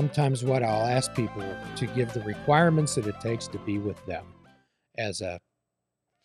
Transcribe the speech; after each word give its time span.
sometimes 0.00 0.42
what 0.42 0.62
I'll 0.62 0.86
ask 0.86 1.12
people 1.12 1.44
to 1.76 1.86
give 1.88 2.10
the 2.14 2.22
requirements 2.22 2.94
that 2.94 3.06
it 3.06 3.20
takes 3.20 3.46
to 3.48 3.58
be 3.58 3.76
with 3.76 4.02
them 4.06 4.24
as 4.96 5.20
a 5.20 5.38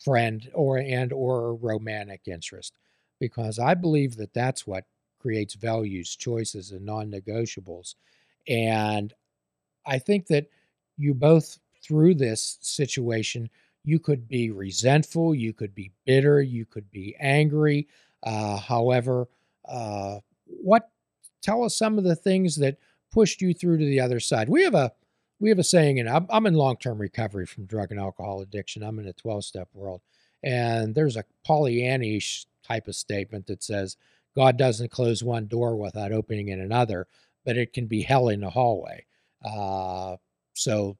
friend 0.01 0.49
or 0.53 0.77
and 0.77 1.11
or 1.11 1.49
a 1.49 1.53
romantic 1.55 2.21
interest 2.25 2.77
because 3.19 3.59
I 3.59 3.73
believe 3.73 4.15
that 4.15 4.33
that's 4.33 4.65
what 4.65 4.85
creates 5.19 5.55
values, 5.55 6.15
choices 6.15 6.71
and 6.71 6.85
non-negotiables. 6.85 7.95
And 8.47 9.13
I 9.85 9.99
think 9.99 10.27
that 10.27 10.45
you 10.95 11.13
both 11.13 11.59
through 11.83 12.15
this 12.15 12.57
situation 12.61 13.49
you 13.83 13.99
could 13.99 14.25
be 14.25 14.51
resentful, 14.51 15.35
you 15.35 15.51
could 15.51 15.75
be 15.75 15.91
bitter, 16.05 16.41
you 16.41 16.65
could 16.65 16.89
be 16.91 17.13
angry. 17.19 17.89
Uh, 18.23 18.55
however, 18.55 19.27
uh, 19.67 20.19
what 20.45 20.91
tell 21.41 21.65
us 21.65 21.77
some 21.77 21.97
of 21.97 22.05
the 22.05 22.15
things 22.15 22.55
that 22.55 22.77
pushed 23.15 23.41
you 23.41 23.53
through 23.53 23.77
to 23.77 23.85
the 23.85 24.01
other 24.01 24.19
side. 24.19 24.49
We 24.49 24.63
have 24.63 24.75
a 24.75 24.91
we 25.39 25.49
have 25.49 25.59
a 25.59 25.63
saying, 25.63 25.99
and 25.99 26.07
I'm, 26.07 26.27
I'm 26.29 26.45
in 26.45 26.53
long 26.53 26.77
term 26.77 26.99
recovery 26.99 27.45
from 27.45 27.65
drug 27.65 27.91
and 27.91 27.99
alcohol 27.99 28.41
addiction. 28.41 28.83
I'm 28.83 28.99
in 28.99 29.07
a 29.07 29.13
12 29.13 29.45
step 29.45 29.69
world, 29.73 30.01
and 30.43 30.93
there's 30.93 31.15
a 31.15 31.23
Pollyannish 31.47 32.45
type 32.63 32.87
of 32.87 32.95
statement 32.95 33.47
that 33.47 33.63
says 33.63 33.97
God 34.35 34.57
doesn't 34.57 34.91
close 34.91 35.23
one 35.23 35.47
door 35.47 35.77
without 35.77 36.11
opening 36.11 36.49
in 36.49 36.59
another, 36.59 37.07
but 37.45 37.57
it 37.57 37.73
can 37.73 37.87
be 37.87 38.01
hell 38.01 38.29
in 38.29 38.41
the 38.41 38.49
hallway. 38.49 39.05
Uh, 39.43 40.17
so 40.53 40.97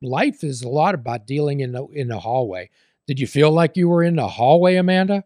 life 0.00 0.44
is 0.44 0.62
a 0.62 0.68
lot 0.68 0.94
about 0.94 1.26
dealing 1.26 1.60
in 1.60 1.72
the 1.72 1.84
in 1.86 2.06
the 2.06 2.20
hallway. 2.20 2.70
Did 3.08 3.18
you 3.18 3.26
feel 3.26 3.50
like 3.50 3.76
you 3.76 3.88
were 3.88 4.04
in 4.04 4.16
the 4.16 4.28
hallway, 4.28 4.76
Amanda? 4.76 5.24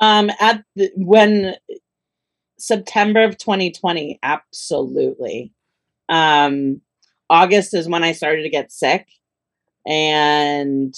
Um, 0.00 0.30
at 0.40 0.64
the, 0.76 0.90
when 0.96 1.54
September 2.64 3.22
of 3.22 3.36
2020, 3.36 4.18
absolutely. 4.22 5.52
Um, 6.08 6.80
August 7.28 7.74
is 7.74 7.86
when 7.86 8.02
I 8.02 8.12
started 8.12 8.42
to 8.44 8.48
get 8.48 8.72
sick, 8.72 9.06
and 9.86 10.94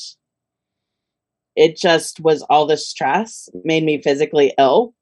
it 1.56 1.77
just 1.77 2.20
was 2.20 2.42
all 2.42 2.67
the 2.67 2.77
stress 2.77 3.48
made 3.64 3.83
me 3.83 4.00
physically 4.00 4.55
ill. 4.59 4.94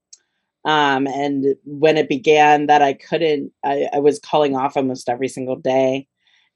Um, 0.65 1.07
and 1.07 1.55
when 1.65 1.99
it 1.99 2.09
began 2.09 2.67
that 2.69 2.81
I 2.81 2.95
couldn't, 2.95 3.53
I, 3.63 3.89
I 3.93 3.99
was 3.99 4.19
calling 4.19 4.57
off 4.57 4.79
almost 4.79 5.11
every 5.11 5.29
single 5.29 5.57
day, 5.57 6.09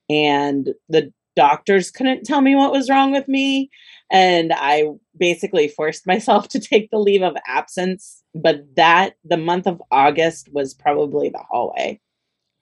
and 0.08 0.70
the 0.88 1.12
doctors 1.38 1.90
couldn't 1.90 2.24
tell 2.24 2.40
me 2.40 2.56
what 2.56 2.72
was 2.72 2.90
wrong 2.90 3.12
with 3.12 3.28
me 3.28 3.70
and 4.10 4.52
I 4.54 4.84
basically 5.16 5.68
forced 5.68 6.06
myself 6.06 6.48
to 6.48 6.60
take 6.60 6.90
the 6.90 6.98
leave 6.98 7.22
of 7.22 7.36
absence. 7.46 8.22
But 8.34 8.76
that 8.76 9.14
the 9.24 9.36
month 9.36 9.66
of 9.66 9.82
August 9.90 10.48
was 10.52 10.74
probably 10.74 11.28
the 11.28 11.42
hallway. 11.48 12.00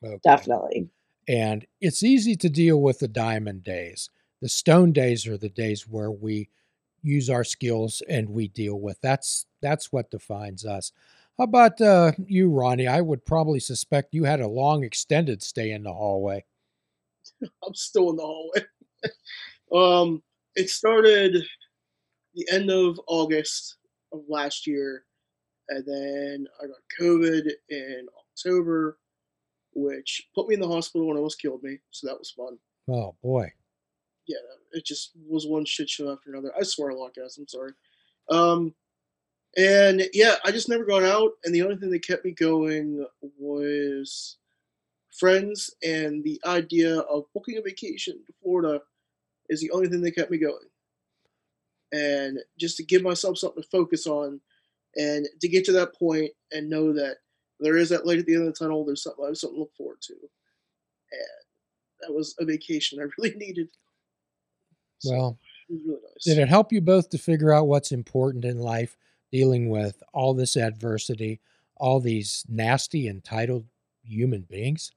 Okay. 0.04 0.18
Definitely. 0.24 0.88
And 1.28 1.66
it's 1.80 2.02
easy 2.02 2.36
to 2.36 2.48
deal 2.48 2.80
with 2.80 3.00
the 3.00 3.08
diamond 3.08 3.64
days. 3.64 4.10
The 4.40 4.48
stone 4.48 4.92
days 4.92 5.26
are 5.26 5.36
the 5.36 5.48
days 5.48 5.88
where 5.88 6.10
we 6.10 6.48
use 7.02 7.28
our 7.28 7.44
skills 7.44 8.02
and 8.08 8.30
we 8.30 8.48
deal 8.48 8.78
with. 8.78 9.00
That's 9.00 9.46
that's 9.60 9.92
what 9.92 10.10
defines 10.10 10.64
us. 10.64 10.92
How 11.38 11.44
about 11.44 11.80
uh, 11.80 12.12
you, 12.26 12.50
Ronnie? 12.50 12.86
I 12.86 13.00
would 13.00 13.26
probably 13.26 13.60
suspect 13.60 14.14
you 14.14 14.24
had 14.24 14.40
a 14.40 14.48
long, 14.48 14.84
extended 14.84 15.42
stay 15.42 15.70
in 15.70 15.82
the 15.82 15.92
hallway. 15.92 16.44
I'm 17.66 17.74
still 17.74 18.10
in 18.10 18.16
the 18.16 18.22
hallway. 18.22 18.64
um, 19.74 20.22
it 20.54 20.70
started 20.70 21.44
the 22.34 22.46
end 22.50 22.70
of 22.70 23.00
August 23.06 23.76
of 24.12 24.22
last 24.28 24.66
year, 24.66 25.04
and 25.68 25.84
then 25.86 26.46
I 26.62 26.66
got 26.66 26.76
COVID 27.00 27.50
in 27.70 28.06
October, 28.18 28.98
which 29.74 30.28
put 30.34 30.48
me 30.48 30.54
in 30.54 30.60
the 30.60 30.68
hospital 30.68 31.08
and 31.08 31.16
almost 31.16 31.40
killed 31.40 31.62
me. 31.62 31.78
So 31.90 32.06
that 32.06 32.18
was 32.18 32.30
fun. 32.30 32.58
Oh 32.88 33.14
boy. 33.22 33.52
Yeah, 34.26 34.36
it 34.72 34.84
just 34.84 35.12
was 35.28 35.46
one 35.46 35.64
shit 35.64 35.88
show 35.88 36.12
after 36.12 36.30
another. 36.30 36.52
I 36.58 36.62
swear 36.64 36.90
a 36.90 36.96
lot, 36.96 37.14
guys. 37.14 37.38
I'm 37.38 37.46
sorry. 37.46 37.72
Um, 38.28 38.74
and 39.56 40.02
yeah, 40.12 40.36
I 40.44 40.50
just 40.50 40.68
never 40.68 40.84
got 40.84 41.02
out, 41.02 41.32
and 41.44 41.54
the 41.54 41.62
only 41.62 41.76
thing 41.76 41.90
that 41.90 42.06
kept 42.06 42.24
me 42.24 42.32
going 42.32 43.06
was 43.38 44.36
friends 45.18 45.74
and 45.82 46.22
the 46.24 46.40
idea 46.44 46.98
of 47.00 47.24
booking 47.34 47.58
a 47.58 47.62
vacation 47.62 48.22
to 48.26 48.32
Florida 48.42 48.80
is 49.48 49.60
the 49.60 49.70
only 49.70 49.88
thing 49.88 50.00
that 50.02 50.14
kept 50.14 50.30
me 50.30 50.38
going. 50.38 50.68
And 51.92 52.38
just 52.58 52.76
to 52.78 52.84
give 52.84 53.02
myself 53.02 53.38
something 53.38 53.62
to 53.62 53.68
focus 53.68 54.06
on 54.06 54.40
and 54.96 55.26
to 55.40 55.48
get 55.48 55.64
to 55.66 55.72
that 55.72 55.94
point 55.94 56.30
and 56.52 56.68
know 56.68 56.92
that 56.92 57.16
there 57.60 57.76
is 57.76 57.88
that 57.90 58.06
light 58.06 58.18
at 58.18 58.26
the 58.26 58.34
end 58.34 58.46
of 58.46 58.54
the 58.54 58.58
tunnel, 58.58 58.84
there's 58.84 59.02
something 59.02 59.24
I 59.24 59.28
have 59.28 59.38
something 59.38 59.56
to 59.56 59.60
look 59.60 59.74
forward 59.76 60.00
to. 60.02 60.14
And 60.14 61.20
that 62.00 62.14
was 62.14 62.34
a 62.38 62.44
vacation 62.44 63.00
I 63.00 63.04
really 63.18 63.36
needed. 63.36 63.68
So 64.98 65.12
well, 65.12 65.38
it 65.68 65.80
really 65.86 66.00
nice. 66.02 66.24
did 66.24 66.38
it 66.38 66.48
help 66.48 66.72
you 66.72 66.80
both 66.80 67.10
to 67.10 67.18
figure 67.18 67.52
out 67.52 67.68
what's 67.68 67.92
important 67.92 68.44
in 68.44 68.58
life, 68.58 68.96
dealing 69.30 69.68
with 69.68 70.02
all 70.12 70.34
this 70.34 70.56
adversity, 70.56 71.40
all 71.76 72.00
these 72.00 72.44
nasty, 72.48 73.08
entitled 73.08 73.66
human 74.02 74.42
beings? 74.42 74.92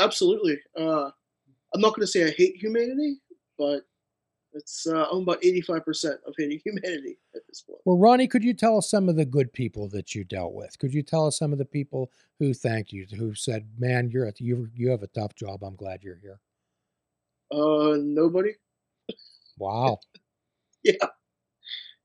Absolutely. 0.00 0.58
Uh, 0.76 1.10
I'm 1.74 1.80
not 1.80 1.94
going 1.94 2.00
to 2.00 2.06
say 2.06 2.26
I 2.26 2.30
hate 2.30 2.56
humanity, 2.56 3.18
but 3.58 3.82
it's 4.52 4.86
uh, 4.86 5.06
I'm 5.12 5.22
about 5.22 5.42
85% 5.42 6.16
of 6.26 6.34
hating 6.36 6.60
humanity 6.64 7.18
at 7.34 7.42
this 7.48 7.60
point. 7.62 7.80
Well, 7.84 7.98
Ronnie, 7.98 8.26
could 8.26 8.42
you 8.42 8.54
tell 8.54 8.78
us 8.78 8.90
some 8.90 9.08
of 9.08 9.16
the 9.16 9.24
good 9.24 9.52
people 9.52 9.88
that 9.90 10.14
you 10.14 10.24
dealt 10.24 10.54
with? 10.54 10.76
Could 10.78 10.92
you 10.92 11.02
tell 11.02 11.26
us 11.26 11.38
some 11.38 11.52
of 11.52 11.58
the 11.58 11.64
people 11.64 12.10
who 12.38 12.52
thanked 12.52 12.92
you, 12.92 13.06
who 13.16 13.34
said, 13.34 13.68
"Man, 13.78 14.10
you're 14.10 14.26
a, 14.26 14.32
you 14.38 14.68
you 14.74 14.90
have 14.90 15.02
a 15.02 15.08
tough 15.08 15.34
job. 15.36 15.62
I'm 15.62 15.76
glad 15.76 16.02
you're 16.02 16.18
here." 16.20 16.40
Uh, 17.52 17.96
nobody. 18.00 18.52
Wow. 19.58 20.00
yeah, 20.82 20.94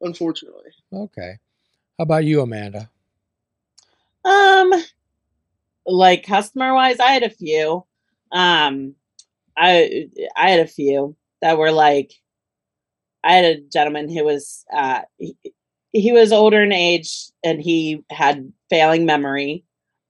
unfortunately. 0.01 0.71
Okay. 0.93 1.37
How 1.97 2.03
about 2.03 2.25
you, 2.25 2.41
Amanda? 2.41 2.89
Um, 4.25 4.73
like 5.85 6.25
customer 6.25 6.73
wise, 6.73 6.99
I 6.99 7.11
had 7.11 7.23
a 7.23 7.29
few. 7.29 7.85
Um, 8.31 8.95
I 9.57 10.07
I 10.35 10.49
had 10.49 10.59
a 10.59 10.67
few 10.67 11.15
that 11.41 11.57
were 11.57 11.71
like 11.71 12.13
I 13.23 13.33
had 13.33 13.45
a 13.45 13.61
gentleman 13.61 14.09
who 14.09 14.23
was 14.25 14.65
uh 14.73 15.01
he, 15.17 15.35
he 15.91 16.11
was 16.11 16.31
older 16.31 16.63
in 16.63 16.73
age 16.73 17.31
and 17.43 17.61
he 17.61 18.03
had 18.09 18.51
failing 18.69 19.05
memory. 19.05 19.63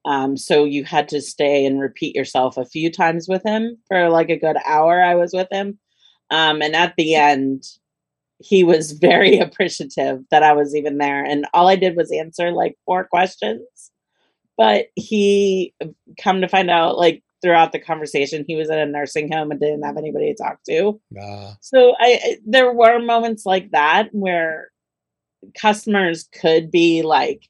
Um, 0.04 0.36
so 0.36 0.64
you 0.64 0.84
had 0.84 1.08
to 1.08 1.20
stay 1.20 1.64
and 1.64 1.80
repeat 1.80 2.14
yourself 2.14 2.56
a 2.56 2.64
few 2.64 2.90
times 2.90 3.28
with 3.28 3.42
him 3.44 3.76
for 3.88 4.08
like 4.08 4.30
a 4.30 4.38
good 4.38 4.56
hour. 4.64 5.02
I 5.02 5.14
was 5.14 5.32
with 5.32 5.48
him. 5.50 5.78
Um, 6.30 6.62
and 6.62 6.74
at 6.74 6.94
the 6.96 7.14
end, 7.14 7.64
he 8.38 8.64
was 8.64 8.92
very 9.00 9.38
appreciative 9.38 10.22
that 10.30 10.42
I 10.42 10.52
was 10.52 10.74
even 10.74 10.98
there. 10.98 11.24
And 11.24 11.46
all 11.54 11.68
I 11.68 11.76
did 11.76 11.96
was 11.96 12.12
answer 12.12 12.50
like 12.50 12.76
four 12.84 13.04
questions. 13.04 13.90
But 14.56 14.86
he 14.94 15.74
come 16.20 16.40
to 16.40 16.48
find 16.48 16.70
out, 16.70 16.96
like 16.96 17.22
throughout 17.42 17.72
the 17.72 17.78
conversation 17.78 18.44
he 18.46 18.56
was 18.56 18.70
in 18.70 18.78
a 18.78 18.86
nursing 18.86 19.30
home 19.30 19.50
and 19.50 19.60
didn't 19.60 19.84
have 19.84 19.96
anybody 19.96 20.34
to 20.34 20.42
talk 20.42 20.58
to. 20.64 21.00
Uh, 21.20 21.52
so 21.60 21.94
I 21.98 22.38
there 22.46 22.72
were 22.72 22.98
moments 22.98 23.44
like 23.44 23.70
that 23.72 24.08
where 24.12 24.70
customers 25.60 26.28
could 26.40 26.70
be 26.70 27.02
like, 27.02 27.48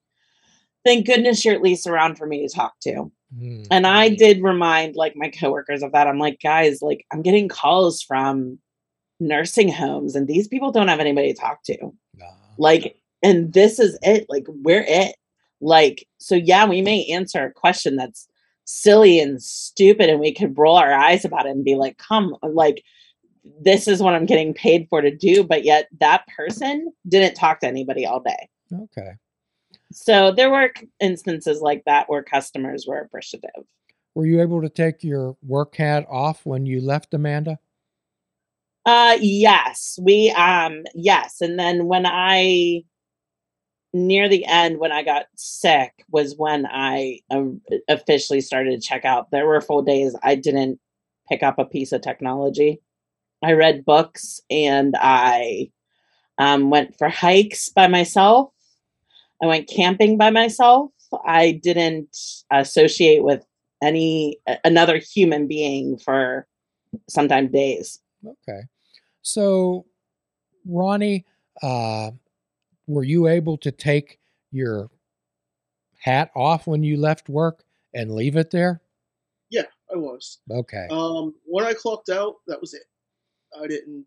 thank 0.85 1.07
goodness 1.07 1.45
you're 1.45 1.55
at 1.55 1.63
least 1.63 1.87
around 1.87 2.17
for 2.17 2.27
me 2.27 2.47
to 2.47 2.55
talk 2.55 2.75
to. 2.83 3.11
Mm-hmm. 3.35 3.65
And 3.71 3.87
I 3.87 4.09
did 4.09 4.43
remind 4.43 4.97
like 4.97 5.15
my 5.17 5.31
coworkers 5.31 5.83
of 5.83 5.93
that. 5.93 6.07
I'm 6.07 6.19
like, 6.19 6.41
guys, 6.43 6.83
like 6.83 7.07
I'm 7.13 7.23
getting 7.23 7.49
calls 7.49 8.03
from 8.03 8.59
nursing 9.19 9.69
homes 9.69 10.15
and 10.15 10.29
these 10.29 10.49
people 10.49 10.73
don't 10.73 10.89
have 10.89 11.01
anybody 11.01 11.33
to 11.33 11.41
talk 11.41 11.63
to. 11.65 11.93
Uh, 12.21 12.33
like, 12.59 12.97
and 13.23 13.53
this 13.53 13.79
is 13.79 13.99
it. 14.03 14.27
Like, 14.29 14.45
we're 14.49 14.85
it. 14.87 15.17
Like, 15.61 16.07
so 16.19 16.35
yeah, 16.35 16.67
we 16.67 16.83
may 16.83 17.05
answer 17.07 17.45
a 17.45 17.53
question 17.53 17.97
that's 17.97 18.29
silly 18.65 19.21
and 19.21 19.41
stupid 19.41 20.11
and 20.11 20.19
we 20.19 20.35
could 20.35 20.59
roll 20.59 20.77
our 20.77 20.93
eyes 20.93 21.25
about 21.25 21.47
it 21.47 21.51
and 21.51 21.65
be 21.65 21.77
like 21.77 21.97
come 21.99 22.35
like 22.43 22.83
this 23.61 23.87
is 23.87 24.03
what 24.03 24.13
i'm 24.13 24.27
getting 24.27 24.53
paid 24.53 24.89
for 24.91 25.01
to 25.01 25.15
do 25.15 25.45
but 25.45 25.65
yet 25.65 25.87
that 26.01 26.27
person 26.37 26.93
didn't 27.09 27.37
talk 27.37 27.61
to 27.61 27.67
anybody 27.67 28.05
all 28.05 28.21
day. 28.21 28.49
Okay. 28.73 29.13
So 29.93 30.33
there 30.33 30.51
were 30.51 30.73
instances 31.01 31.61
like 31.61 31.85
that 31.87 32.09
where 32.09 32.23
customers 32.23 32.87
were 32.87 32.99
appreciative. 32.99 33.65
Were 34.15 34.27
you 34.27 34.41
able 34.41 34.63
to 34.63 34.69
take 34.69 35.05
your 35.05 35.37
work 35.43 35.77
hat 35.77 36.07
off 36.11 36.45
when 36.45 36.67
you 36.67 36.81
left 36.81 37.15
amanda? 37.15 37.59
Uh 38.85 39.17
yes. 39.21 39.99
We 40.03 40.31
um 40.33 40.83
yes. 40.95 41.41
And 41.41 41.59
then 41.59 41.87
when 41.87 42.05
i 42.07 42.83
near 43.97 44.29
the 44.29 44.45
end 44.45 44.79
when 44.79 44.93
I 44.93 45.03
got 45.03 45.27
sick 45.35 46.05
was 46.11 46.35
when 46.37 46.67
I 46.67 47.21
um, 47.31 47.61
officially 47.89 48.41
started 48.41 48.81
to 48.81 48.87
check 48.87 49.05
out. 49.05 49.31
There 49.31 49.47
were 49.47 49.61
full 49.61 49.83
days 49.83 50.15
I 50.23 50.35
didn't 50.35 50.79
pick 51.29 51.43
up 51.43 51.59
a 51.59 51.65
piece 51.65 51.93
of 51.93 52.03
technology. 52.03 52.81
I 53.43 53.53
read 53.53 53.85
books 53.85 54.41
and 54.51 54.95
I 54.99 55.71
um, 56.39 56.71
went 56.71 56.97
for 56.99 57.09
hikes 57.09 57.69
by 57.69 57.87
myself. 57.87 58.53
I 59.43 59.47
went 59.47 59.69
camping 59.69 60.17
by 60.19 60.31
myself. 60.31 60.91
I 61.25 61.53
didn't 61.53 62.17
associate 62.51 63.23
with 63.23 63.45
any 63.83 64.39
another 64.65 64.99
human 64.99 65.47
being 65.47 65.99
for 65.99 66.47
sometimes 67.09 67.51
days. 67.51 68.01
Okay. 68.25 68.63
So, 69.23 69.87
Ronnie, 70.67 71.25
uh, 71.63 72.11
were 72.87 73.05
you 73.05 73.27
able 73.27 73.57
to 73.59 73.71
take 73.71 74.19
your 74.51 74.91
hat 75.99 76.31
off 76.35 76.67
when 76.67 76.83
you 76.83 76.97
left 76.97 77.29
work 77.29 77.65
and 77.95 78.13
leave 78.13 78.37
it 78.37 78.51
there? 78.51 78.81
Yeah, 79.51 79.67
I 79.93 79.97
was. 79.97 80.39
Okay. 80.51 80.87
Um, 80.91 81.35
when 81.45 81.65
I 81.65 81.75
clocked 81.75 82.09
out, 82.09 82.37
that 82.47 82.61
was 82.61 82.75
it. 82.75 82.85
I 83.61 83.67
didn't 83.67 84.07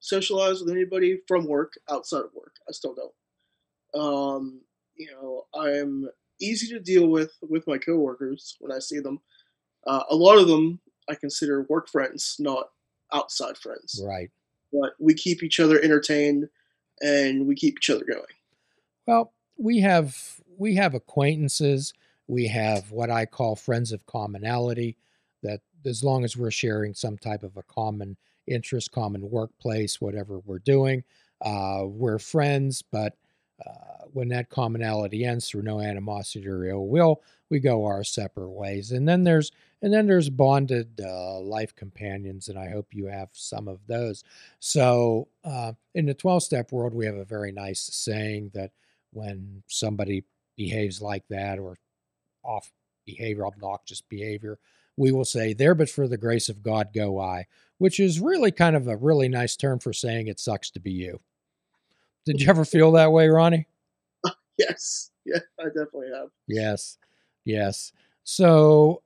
socialize 0.00 0.60
with 0.60 0.70
anybody 0.70 1.20
from 1.26 1.46
work 1.46 1.74
outside 1.90 2.24
of 2.24 2.34
work. 2.34 2.56
I 2.68 2.72
still 2.72 2.94
don't. 2.94 4.02
Um, 4.02 4.60
you 4.96 5.10
know, 5.10 5.46
I'm 5.54 6.08
easy 6.40 6.68
to 6.68 6.80
deal 6.80 7.08
with 7.08 7.32
with 7.42 7.66
my 7.66 7.78
coworkers 7.78 8.56
when 8.60 8.72
I 8.72 8.78
see 8.78 9.00
them. 9.00 9.20
Uh, 9.86 10.02
a 10.10 10.16
lot 10.16 10.38
of 10.38 10.48
them 10.48 10.80
I 11.08 11.14
consider 11.14 11.66
work 11.68 11.88
friends, 11.88 12.36
not 12.38 12.68
outside 13.12 13.56
friends. 13.56 14.02
Right. 14.04 14.30
But 14.72 14.92
we 14.98 15.14
keep 15.14 15.42
each 15.42 15.60
other 15.60 15.80
entertained 15.80 16.48
and 17.02 17.46
we 17.46 17.54
keep 17.54 17.78
each 17.78 17.90
other 17.90 18.04
going. 18.04 18.24
Well, 19.06 19.32
we 19.56 19.80
have 19.80 20.40
we 20.58 20.74
have 20.76 20.94
acquaintances. 20.94 21.92
We 22.26 22.48
have 22.48 22.90
what 22.90 23.10
I 23.10 23.26
call 23.26 23.56
friends 23.56 23.92
of 23.92 24.06
commonality. 24.06 24.96
That 25.42 25.60
as 25.84 26.02
long 26.02 26.24
as 26.24 26.36
we're 26.36 26.50
sharing 26.50 26.94
some 26.94 27.18
type 27.18 27.42
of 27.42 27.56
a 27.56 27.62
common 27.62 28.16
interest, 28.46 28.92
common 28.92 29.30
workplace, 29.30 30.00
whatever 30.00 30.40
we're 30.40 30.58
doing, 30.58 31.04
uh, 31.40 31.84
we're 31.86 32.18
friends. 32.18 32.82
But 32.82 33.14
uh, 33.64 34.04
when 34.12 34.28
that 34.28 34.50
commonality 34.50 35.24
ends 35.24 35.48
through 35.48 35.62
no 35.62 35.80
animosity 35.80 36.46
or 36.46 36.64
ill 36.64 36.86
will, 36.86 37.22
we 37.48 37.58
go 37.58 37.84
our 37.84 38.04
separate 38.04 38.50
ways. 38.50 38.92
And 38.92 39.08
then 39.08 39.24
there's 39.24 39.52
and 39.82 39.92
then 39.92 40.06
there's 40.06 40.30
bonded 40.30 41.00
uh, 41.00 41.38
life 41.40 41.74
companions, 41.74 42.48
and 42.48 42.58
I 42.58 42.70
hope 42.70 42.88
you 42.92 43.06
have 43.06 43.28
some 43.32 43.68
of 43.68 43.86
those. 43.86 44.24
So 44.58 45.28
uh, 45.44 45.72
in 45.94 46.06
the 46.06 46.14
twelve 46.14 46.42
step 46.42 46.72
world, 46.72 46.94
we 46.94 47.06
have 47.06 47.16
a 47.16 47.24
very 47.24 47.52
nice 47.52 47.88
saying 47.92 48.50
that 48.54 48.72
when 49.12 49.62
somebody 49.68 50.24
behaves 50.56 51.00
like 51.00 51.24
that 51.28 51.58
or 51.58 51.76
off 52.42 52.72
behavior, 53.04 53.46
obnoxious 53.46 54.00
behavior, 54.02 54.58
we 54.96 55.12
will 55.12 55.24
say, 55.24 55.52
There 55.52 55.74
but 55.74 55.90
for 55.90 56.08
the 56.08 56.16
grace 56.16 56.48
of 56.48 56.62
God 56.62 56.88
go 56.94 57.20
I, 57.20 57.46
which 57.78 58.00
is 58.00 58.20
really 58.20 58.50
kind 58.50 58.76
of 58.76 58.88
a 58.88 58.96
really 58.96 59.28
nice 59.28 59.56
term 59.56 59.78
for 59.78 59.92
saying 59.92 60.26
it 60.26 60.40
sucks 60.40 60.70
to 60.70 60.80
be 60.80 60.92
you. 60.92 61.20
Did 62.26 62.40
you 62.40 62.48
ever 62.50 62.64
feel 62.64 62.92
that 62.92 63.12
way, 63.12 63.28
Ronnie? 63.28 63.66
Yes. 64.58 65.10
Yeah, 65.26 65.40
I 65.60 65.64
definitely 65.64 66.08
have. 66.14 66.28
Yes. 66.48 66.98
Yes. 67.44 67.92
So 68.24 69.02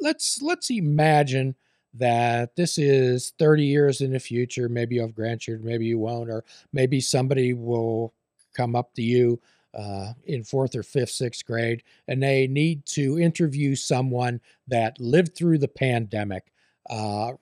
let's 0.00 0.40
let's 0.42 0.70
imagine 0.70 1.54
that 1.94 2.54
this 2.56 2.78
is 2.78 3.32
30 3.38 3.64
years 3.64 4.00
in 4.00 4.12
the 4.12 4.20
future. 4.20 4.68
Maybe 4.68 4.96
you 4.96 5.02
have 5.02 5.14
grandchildren, 5.14 5.66
maybe 5.66 5.86
you 5.86 5.98
won't, 5.98 6.30
or 6.30 6.44
maybe 6.72 7.00
somebody 7.00 7.52
will 7.52 8.14
come 8.54 8.76
up 8.76 8.94
to 8.94 9.02
you 9.02 9.40
uh, 9.74 10.12
in 10.24 10.44
fourth 10.44 10.74
or 10.74 10.82
fifth, 10.82 11.10
sixth 11.10 11.44
grade, 11.44 11.82
and 12.08 12.22
they 12.22 12.46
need 12.46 12.84
to 12.86 13.18
interview 13.18 13.74
someone 13.74 14.40
that 14.68 14.98
lived 15.00 15.34
through 15.36 15.58
the 15.58 15.68
pandemic. 15.68 16.52
Uh, 16.88 17.32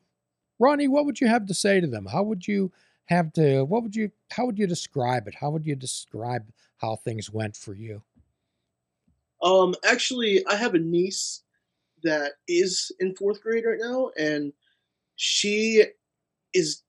Ronnie, 0.58 0.88
what 0.88 1.06
would 1.06 1.20
you 1.20 1.28
have 1.28 1.46
to 1.46 1.54
say 1.54 1.80
to 1.80 1.86
them? 1.86 2.06
How 2.06 2.22
would 2.22 2.46
you 2.46 2.72
have 3.08 3.32
to? 3.34 3.64
What 3.64 3.82
would 3.82 3.96
you? 3.96 4.10
How 4.30 4.46
would 4.46 4.58
you 4.58 4.66
describe 4.66 5.26
it? 5.26 5.34
How 5.34 5.50
would 5.50 5.66
you 5.66 5.74
describe 5.74 6.50
how 6.78 6.96
things 6.96 7.30
went 7.30 7.56
for 7.56 7.74
you? 7.74 8.02
Um, 9.42 9.74
actually, 9.84 10.44
I 10.46 10.56
have 10.56 10.74
a 10.74 10.78
niece 10.78 11.42
that 12.02 12.32
is 12.46 12.92
in 13.00 13.14
fourth 13.16 13.42
grade 13.42 13.64
right 13.66 13.78
now, 13.80 14.10
and 14.18 14.52
she 15.16 15.84
is 16.54 16.82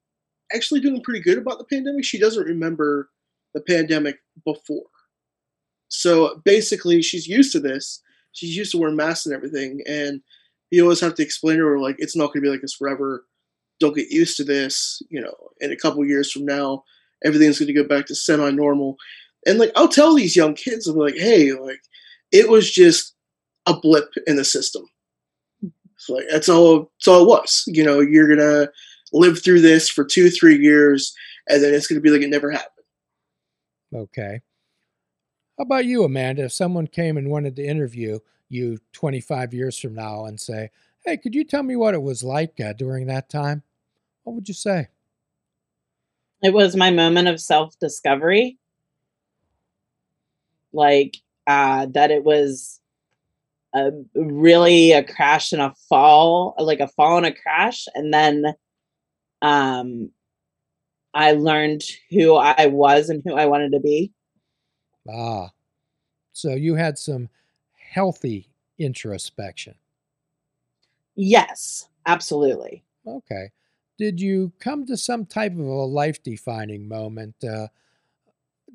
actually 0.53 0.79
doing 0.79 1.01
pretty 1.01 1.21
good 1.21 1.37
about 1.37 1.57
the 1.57 1.65
pandemic. 1.65 2.05
She 2.05 2.19
doesn't 2.19 2.43
remember 2.43 3.09
the 3.53 3.61
pandemic 3.61 4.17
before. 4.45 4.85
So 5.87 6.41
basically, 6.45 7.01
she's 7.01 7.27
used 7.27 7.51
to 7.53 7.59
this. 7.59 8.01
She's 8.31 8.55
used 8.55 8.71
to 8.71 8.77
wearing 8.77 8.95
masks 8.95 9.25
and 9.25 9.35
everything, 9.35 9.81
and 9.87 10.21
you 10.71 10.83
always 10.83 10.99
have 10.99 11.15
to 11.15 11.23
explain 11.23 11.57
to 11.57 11.65
her 11.65 11.79
like 11.79 11.95
it's 11.99 12.15
not 12.15 12.27
going 12.27 12.41
to 12.41 12.41
be 12.41 12.49
like 12.49 12.61
this 12.61 12.75
forever. 12.75 13.25
Don't 13.79 13.95
get 13.95 14.11
used 14.11 14.37
to 14.37 14.43
this. 14.43 15.01
You 15.09 15.21
know, 15.21 15.35
in 15.59 15.71
a 15.71 15.77
couple 15.77 16.05
years 16.05 16.31
from 16.31 16.45
now, 16.45 16.83
everything's 17.23 17.59
going 17.59 17.67
to 17.67 17.73
go 17.73 17.87
back 17.87 18.05
to 18.07 18.15
semi-normal. 18.15 18.97
And 19.45 19.59
like 19.59 19.71
I'll 19.75 19.87
tell 19.87 20.15
these 20.15 20.35
young 20.35 20.53
kids, 20.53 20.87
I'm 20.87 20.97
like, 20.97 21.15
hey, 21.15 21.53
like 21.53 21.81
it 22.31 22.49
was 22.49 22.71
just 22.71 23.15
a 23.65 23.79
blip 23.79 24.09
in 24.27 24.35
the 24.35 24.45
system. 24.45 24.83
It's 25.61 26.09
like 26.09 26.25
that's 26.29 26.49
all. 26.49 26.91
That's 26.97 27.07
all 27.07 27.23
it 27.23 27.27
was. 27.27 27.63
You 27.67 27.83
know, 27.83 27.99
you're 27.99 28.27
gonna 28.27 28.69
live 29.13 29.43
through 29.43 29.61
this 29.61 29.89
for 29.89 30.05
two, 30.05 30.29
three 30.29 30.57
years, 30.57 31.13
and 31.47 31.63
then 31.63 31.73
it's 31.73 31.87
gonna 31.87 32.01
be 32.01 32.09
like 32.09 32.21
it 32.21 32.29
never 32.29 32.51
happened. 32.51 32.85
Okay. 33.93 34.41
How 35.57 35.63
about 35.63 35.85
you, 35.85 36.03
Amanda? 36.03 36.45
If 36.45 36.53
someone 36.53 36.87
came 36.87 37.17
and 37.17 37.29
wanted 37.29 37.57
to 37.57 37.65
interview 37.65 38.19
you 38.47 38.79
25 38.93 39.53
years 39.53 39.77
from 39.77 39.93
now 39.93 40.25
and 40.25 40.39
say, 40.39 40.69
hey, 41.05 41.17
could 41.17 41.35
you 41.35 41.43
tell 41.43 41.63
me 41.63 41.75
what 41.75 41.93
it 41.93 42.01
was 42.01 42.23
like 42.23 42.59
uh, 42.59 42.73
during 42.73 43.07
that 43.07 43.29
time? 43.29 43.63
What 44.29 44.35
would 44.35 44.47
you 44.47 44.53
say? 44.53 44.89
It 46.43 46.53
was 46.53 46.75
my 46.75 46.91
moment 46.91 47.27
of 47.27 47.41
self 47.41 47.73
discovery. 47.79 48.59
Like, 50.71 51.17
uh, 51.47 51.87
that 51.95 52.11
it 52.11 52.23
was 52.23 52.79
a, 53.73 53.89
really 54.13 54.91
a 54.91 55.03
crash 55.03 55.51
and 55.51 55.63
a 55.63 55.73
fall, 55.89 56.53
like 56.59 56.79
a 56.79 56.89
fall 56.89 57.17
and 57.17 57.25
a 57.25 57.33
crash. 57.33 57.87
And 57.95 58.13
then 58.13 58.53
um, 59.41 60.11
I 61.15 61.31
learned 61.31 61.81
who 62.11 62.35
I 62.35 62.67
was 62.67 63.09
and 63.09 63.23
who 63.25 63.33
I 63.33 63.47
wanted 63.47 63.71
to 63.71 63.79
be. 63.79 64.13
Ah, 65.11 65.49
so 66.33 66.53
you 66.53 66.75
had 66.75 66.99
some 66.99 67.29
healthy 67.73 68.47
introspection. 68.77 69.73
Yes, 71.15 71.89
absolutely. 72.05 72.83
Okay. 73.07 73.49
Did 73.99 74.21
you 74.21 74.53
come 74.61 74.85
to 74.85 74.95
some 74.95 75.25
type 75.25 75.51
of 75.51 75.59
a 75.59 75.85
life 75.85 76.23
defining 76.23 76.87
moment? 76.87 77.35
Uh, 77.43 77.67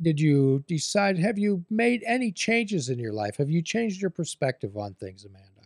did 0.02 0.20
you 0.20 0.62
decide, 0.68 1.18
have 1.18 1.38
you 1.38 1.64
made 1.70 2.04
any 2.06 2.30
changes 2.30 2.90
in 2.90 2.98
your 2.98 3.14
life? 3.14 3.38
Have 3.38 3.48
you 3.48 3.62
changed 3.62 4.02
your 4.02 4.10
perspective 4.10 4.76
on 4.76 4.92
things, 4.94 5.24
Amanda? 5.24 5.62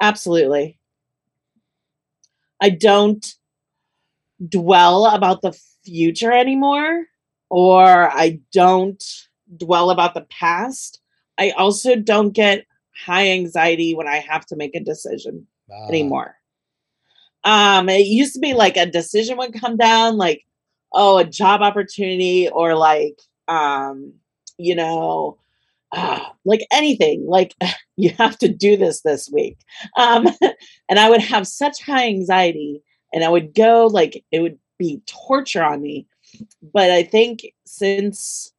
Absolutely. 0.00 0.78
I 2.60 2.70
don't 2.70 3.34
dwell 4.48 5.06
about 5.06 5.42
the 5.42 5.58
future 5.84 6.32
anymore, 6.32 7.04
or 7.48 7.84
I 7.84 8.38
don't 8.52 9.02
dwell 9.56 9.90
about 9.90 10.14
the 10.14 10.26
past. 10.30 11.00
I 11.36 11.50
also 11.50 11.96
don't 11.96 12.30
get 12.30 12.64
high 12.94 13.30
anxiety 13.30 13.96
when 13.96 14.06
I 14.06 14.18
have 14.18 14.46
to 14.46 14.56
make 14.56 14.76
a 14.76 14.80
decision 14.80 15.48
Ah, 15.68 15.88
anymore. 15.88 16.37
Um, 17.44 17.88
it 17.88 18.06
used 18.06 18.34
to 18.34 18.40
be 18.40 18.54
like 18.54 18.76
a 18.76 18.86
decision 18.86 19.38
would 19.38 19.58
come 19.58 19.76
down, 19.76 20.16
like, 20.16 20.44
oh, 20.92 21.18
a 21.18 21.24
job 21.24 21.62
opportunity, 21.62 22.48
or 22.48 22.74
like, 22.74 23.20
um, 23.48 24.12
you 24.58 24.74
know, 24.74 25.38
uh, 25.92 26.20
like 26.44 26.66
anything, 26.72 27.26
like 27.26 27.54
you 27.96 28.10
have 28.18 28.38
to 28.38 28.48
do 28.48 28.76
this 28.76 29.02
this 29.02 29.30
week. 29.32 29.58
Um, 29.96 30.28
and 30.88 30.98
I 30.98 31.10
would 31.10 31.22
have 31.22 31.46
such 31.46 31.82
high 31.82 32.06
anxiety, 32.06 32.82
and 33.12 33.24
I 33.24 33.28
would 33.28 33.54
go 33.54 33.86
like 33.86 34.24
it 34.32 34.40
would 34.40 34.58
be 34.78 35.02
torture 35.06 35.62
on 35.62 35.82
me. 35.82 36.06
But 36.72 36.90
I 36.90 37.02
think 37.02 37.52
since 37.64 38.52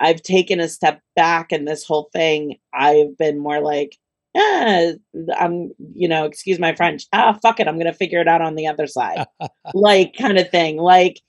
I've 0.00 0.22
taken 0.22 0.60
a 0.60 0.68
step 0.68 1.00
back 1.16 1.52
in 1.52 1.64
this 1.64 1.84
whole 1.84 2.08
thing, 2.12 2.58
I've 2.72 3.16
been 3.16 3.38
more 3.38 3.60
like, 3.60 3.98
yeah, 4.34 4.92
I'm, 5.38 5.70
you 5.94 6.08
know, 6.08 6.24
excuse 6.24 6.58
my 6.58 6.74
French. 6.74 7.06
Ah, 7.12 7.38
fuck 7.40 7.60
it. 7.60 7.68
I'm 7.68 7.76
going 7.76 7.86
to 7.86 7.92
figure 7.92 8.20
it 8.20 8.28
out 8.28 8.42
on 8.42 8.56
the 8.56 8.66
other 8.66 8.86
side. 8.86 9.26
like, 9.74 10.14
kind 10.18 10.38
of 10.38 10.50
thing. 10.50 10.76
Like, 10.76 11.20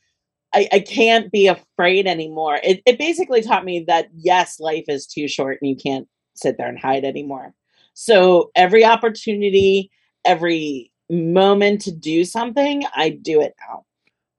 I, 0.54 0.68
I 0.72 0.80
can't 0.80 1.32
be 1.32 1.48
afraid 1.48 2.08
anymore. 2.08 2.60
It, 2.64 2.82
it 2.86 2.98
basically 2.98 3.42
taught 3.42 3.66
me 3.66 3.86
that, 3.88 4.08
yes, 4.16 4.60
life 4.60 4.86
is 4.88 5.06
too 5.06 5.28
short 5.28 5.60
and 5.62 5.70
you 5.70 5.76
can't 5.76 6.08
sit 6.36 6.58
there 6.58 6.68
and 6.68 6.80
hide 6.80 7.06
anymore. 7.06 7.54
So, 7.94 8.52
every 8.56 8.84
opportunity, 8.84 9.92
every 10.26 10.92
moment 11.10 11.82
to 11.82 11.92
do 11.92 12.26
something, 12.26 12.84
I 12.96 13.10
do 13.10 13.42
it 13.42 13.54
now. 13.68 13.86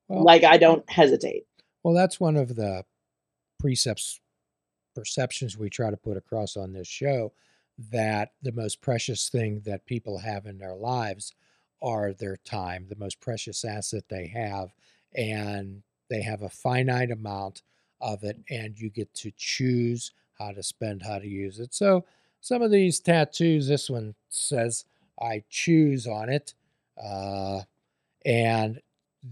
Well- 0.09 0.25
like, 0.25 0.43
I 0.43 0.57
don't 0.57 0.89
hesitate. 0.91 1.45
Well, 1.85 1.95
that's 1.95 2.19
one 2.19 2.37
of 2.37 2.57
the 2.57 2.85
precepts, 3.61 4.19
perceptions 4.97 5.57
we 5.57 5.71
try 5.71 5.91
to 5.91 5.97
put 5.97 6.17
across 6.17 6.57
on 6.57 6.73
this 6.73 6.89
show 6.89 7.33
that 7.79 8.33
the 8.43 8.53
most 8.53 8.81
precious 8.81 9.29
thing 9.29 9.61
that 9.65 9.87
people 9.87 10.19
have 10.19 10.47
in 10.47 10.59
their 10.59 10.75
lives 10.75 11.35
are 11.83 12.13
their 12.13 12.37
time, 12.39 12.87
the 12.89 12.97
most 12.97 13.21
precious 13.21 13.65
asset 13.65 14.05
they 14.09 14.27
have. 14.27 14.73
And 15.15 15.83
they 16.09 16.23
have 16.23 16.43
a 16.43 16.49
finite 16.49 17.11
amount 17.11 17.63
of 18.01 18.23
it, 18.23 18.39
and 18.51 18.79
you 18.79 18.91
get 18.91 19.13
to 19.15 19.33
choose 19.37 20.13
how 20.39 20.53
to 20.53 20.63
spend, 20.63 21.03
how 21.03 21.19
to 21.19 21.27
use 21.27 21.59
it. 21.59 21.75
So, 21.75 22.05
some 22.41 22.63
of 22.63 22.71
these 22.71 23.01
tattoos, 23.01 23.67
this 23.67 23.91
one 23.91 24.15
says 24.29 24.85
I 25.21 25.43
choose 25.49 26.07
on 26.07 26.29
it. 26.29 26.55
Uh, 27.03 27.63
and 28.25 28.81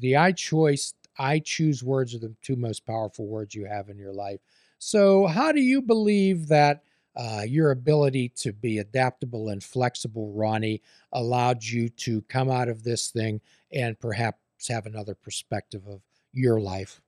the 0.01 0.17
I 0.17 0.33
choice, 0.33 0.95
I 1.19 1.39
choose 1.39 1.85
words 1.85 2.15
are 2.15 2.19
the 2.19 2.35
two 2.43 2.57
most 2.57 2.87
powerful 2.87 3.27
words 3.27 3.55
you 3.55 3.67
have 3.67 3.89
in 3.89 3.99
your 3.99 4.13
life. 4.13 4.41
So, 4.79 5.27
how 5.27 5.53
do 5.53 5.61
you 5.61 5.83
believe 5.83 6.49
that 6.49 6.83
uh, 7.17 7.43
your 7.47 7.71
ability 7.71 8.31
to 8.37 8.53
be 8.53 8.79
adaptable 8.79 9.49
and 9.49 9.63
flexible, 9.63 10.33
Ronnie, 10.33 10.83
allowed 11.13 11.63
you 11.63 11.89
to 11.89 12.23
come 12.23 12.51
out 12.51 12.69
of 12.69 12.83
this 12.83 13.09
thing 13.09 13.41
and 13.73 13.99
perhaps 13.99 14.39
have 14.69 14.87
another 14.87 15.15
perspective 15.15 15.83
of 15.87 16.01
your 16.33 16.61
life? 16.61 17.01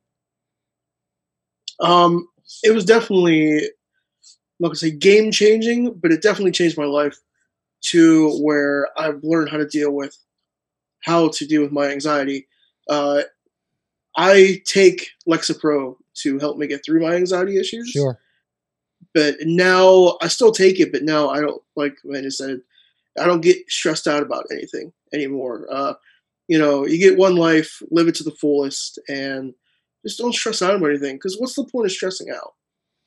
Um, 1.80 2.28
it 2.62 2.70
was 2.70 2.84
definitely, 2.84 3.54
like 3.54 3.62
I'm 3.62 3.68
not 4.60 4.68
gonna 4.68 4.76
say 4.76 4.90
game 4.90 5.30
changing, 5.30 5.94
but 5.94 6.12
it 6.12 6.22
definitely 6.22 6.52
changed 6.52 6.78
my 6.78 6.84
life 6.84 7.18
to 7.82 8.30
where 8.40 8.88
I've 8.96 9.22
learned 9.22 9.50
how 9.50 9.58
to 9.58 9.66
deal 9.66 9.92
with 9.92 10.16
how 11.00 11.28
to 11.28 11.46
deal 11.46 11.62
with 11.62 11.72
my 11.72 11.88
anxiety. 11.88 12.48
Uh, 12.88 13.22
I 14.16 14.62
take 14.64 15.08
Lexapro 15.28 15.96
to 16.14 16.38
help 16.38 16.56
me 16.56 16.66
get 16.66 16.84
through 16.84 17.00
my 17.00 17.14
anxiety 17.14 17.58
issues. 17.58 17.90
Sure. 17.90 18.18
But 19.16 19.36
now 19.46 20.18
I 20.20 20.28
still 20.28 20.52
take 20.52 20.78
it, 20.78 20.92
but 20.92 21.02
now 21.02 21.30
I 21.30 21.40
don't 21.40 21.62
like 21.74 21.96
Amanda 22.04 22.30
said, 22.30 22.60
I 23.18 23.24
don't 23.24 23.40
get 23.40 23.56
stressed 23.66 24.06
out 24.06 24.22
about 24.22 24.44
anything 24.52 24.92
anymore. 25.14 25.66
Uh, 25.70 25.94
you 26.48 26.58
know, 26.58 26.84
you 26.84 26.98
get 26.98 27.16
one 27.16 27.34
life, 27.34 27.80
live 27.90 28.08
it 28.08 28.14
to 28.16 28.24
the 28.24 28.32
fullest, 28.32 28.98
and 29.08 29.54
just 30.04 30.18
don't 30.18 30.34
stress 30.34 30.60
out 30.60 30.74
about 30.74 30.90
anything. 30.90 31.16
Because 31.16 31.38
what's 31.38 31.54
the 31.54 31.64
point 31.64 31.86
of 31.86 31.92
stressing 31.92 32.28
out 32.28 32.52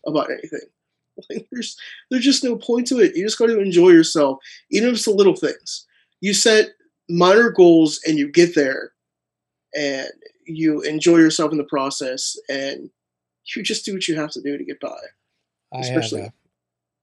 about 0.08 0.32
anything? 0.32 0.62
Like, 1.30 1.46
there's 1.51 1.75
there's 2.10 2.24
just 2.24 2.46
no 2.46 2.56
point 2.56 2.88
to 2.88 3.00
it. 3.00 3.13
You 3.13 3.25
just 3.25 3.38
got 3.38 3.48
to 3.48 3.60
enjoy 3.60 3.89
yourself, 3.89 4.39
even 4.72 4.88
if 4.88 4.96
it's 4.96 5.04
the 5.04 5.12
little 5.12 5.36
things. 5.36 5.86
You 6.22 6.34
set 6.34 6.70
minor 7.10 7.50
goals 7.50 8.00
and 8.08 8.18
you 8.18 8.32
get 8.32 8.56
there, 8.56 8.94
and 9.75 10.08
you 10.48 10.80
enjoy 10.84 11.18
yourself 11.18 11.51
in 11.51 11.58
the 11.58 11.66
process, 11.66 12.38
and 12.50 12.89
you 13.54 13.63
just 13.63 13.84
do 13.84 13.94
what 13.94 14.08
you 14.08 14.16
have 14.16 14.32
to 14.32 14.42
do 14.42 14.58
to 14.58 14.63
get 14.63 14.80
by. 14.80 14.98
I 15.74 15.86
had 15.86 16.14
a 16.14 16.34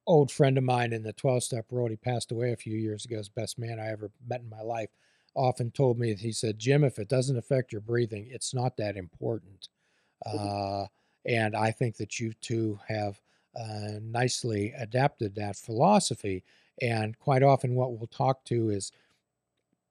old 0.07 0.31
friend 0.31 0.57
of 0.57 0.65
mine 0.65 0.93
in 0.93 1.03
the 1.03 1.13
12 1.13 1.43
step 1.43 1.67
world. 1.71 1.91
He 1.91 1.97
passed 1.97 2.33
away 2.33 2.53
a 2.53 2.57
few 2.57 2.77
years 2.77 3.05
ago. 3.05 3.17
His 3.17 3.29
best 3.29 3.59
man 3.59 3.81
I 3.81 3.89
ever 3.89 4.11
met 4.27 4.41
in 4.41 4.49
my 4.49 4.63
life 4.63 4.91
often 5.35 5.71
told 5.71 5.99
me, 5.99 6.15
he 6.15 6.33
said, 6.33 6.59
Jim, 6.59 6.85
if 6.85 6.99
it 6.99 7.09
doesn't 7.09 7.37
affect 7.37 7.73
your 7.73 7.81
breathing, 7.81 8.29
it's 8.31 8.55
not 8.55 8.77
that 8.77 8.97
important. 8.97 9.69
Mm-hmm. 10.27 10.39
Uh, 10.83 10.87
and 11.27 11.55
I 11.57 11.73
think 11.73 11.97
that 11.97 12.19
you 12.19 12.33
two 12.41 12.79
have 12.89 13.21
uh, 13.59 13.99
nicely 14.01 14.73
adapted 14.79 15.35
that 15.35 15.57
philosophy. 15.57 16.45
And 16.81 17.19
quite 17.19 17.43
often, 17.43 17.75
what 17.75 17.93
we'll 17.93 18.07
talk 18.07 18.45
to 18.47 18.71
is 18.71 18.93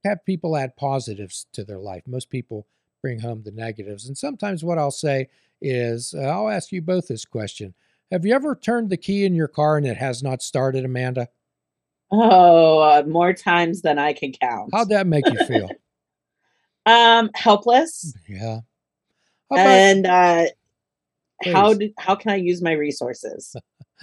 have 0.03 0.25
people 0.25 0.55
add 0.55 0.75
positives 0.75 1.47
to 1.53 1.63
their 1.63 1.79
life. 1.79 2.03
Most 2.07 2.29
people 2.29 2.67
bring 3.01 3.19
home 3.19 3.43
the 3.43 3.51
negatives. 3.51 4.07
And 4.07 4.17
sometimes, 4.17 4.63
what 4.63 4.77
I'll 4.77 4.91
say 4.91 5.27
is, 5.61 6.13
uh, 6.15 6.21
I'll 6.21 6.49
ask 6.49 6.71
you 6.71 6.81
both 6.81 7.07
this 7.07 7.25
question 7.25 7.73
Have 8.11 8.25
you 8.25 8.33
ever 8.33 8.55
turned 8.55 8.89
the 8.89 8.97
key 8.97 9.25
in 9.25 9.33
your 9.33 9.47
car 9.47 9.77
and 9.77 9.87
it 9.87 9.97
has 9.97 10.21
not 10.21 10.41
started, 10.41 10.85
Amanda? 10.85 11.27
Oh, 12.11 12.79
uh, 12.79 13.03
more 13.07 13.33
times 13.33 13.81
than 13.81 13.97
I 13.97 14.13
can 14.13 14.31
count. 14.31 14.69
How'd 14.73 14.89
that 14.89 15.07
make 15.07 15.25
you 15.27 15.43
feel? 15.45 15.69
um, 16.85 17.31
helpless. 17.33 18.13
Yeah. 18.27 18.59
and 19.51 20.05
uh, 20.05 20.45
how 21.43 21.73
did 21.73 21.93
how 21.97 22.15
can 22.15 22.31
I 22.31 22.35
use 22.35 22.61
my 22.61 22.73
resources? 22.73 23.55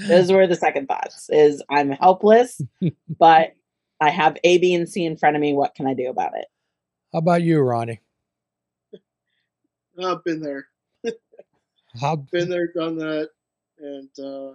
Those 0.09 0.33
were 0.33 0.47
the 0.47 0.57
second 0.57 0.89
thoughts. 0.89 1.29
Is 1.31 1.63
I'm 1.71 1.91
helpless, 1.91 2.61
but 3.19 3.53
I 4.01 4.11
have 4.11 4.37
A, 4.43 4.59
B, 4.59 4.75
and 4.75 4.89
C 4.89 5.05
in 5.05 5.17
front 5.17 5.37
of 5.37 5.41
me. 5.41 5.55
What 5.55 5.75
can 5.75 5.87
I 5.87 5.95
do 5.95 6.09
about 6.11 6.33
it? 6.37 6.47
How 7.13 7.21
about 7.21 7.43
you, 7.43 7.61
Ronnie? 7.61 8.01
I've 10.03 10.25
been 10.25 10.41
there. 10.41 10.67
I've 12.03 12.31
been 12.31 12.49
there, 12.49 12.73
done 12.73 12.97
that, 12.97 13.29
and 13.83 14.09
uh, 14.19 14.55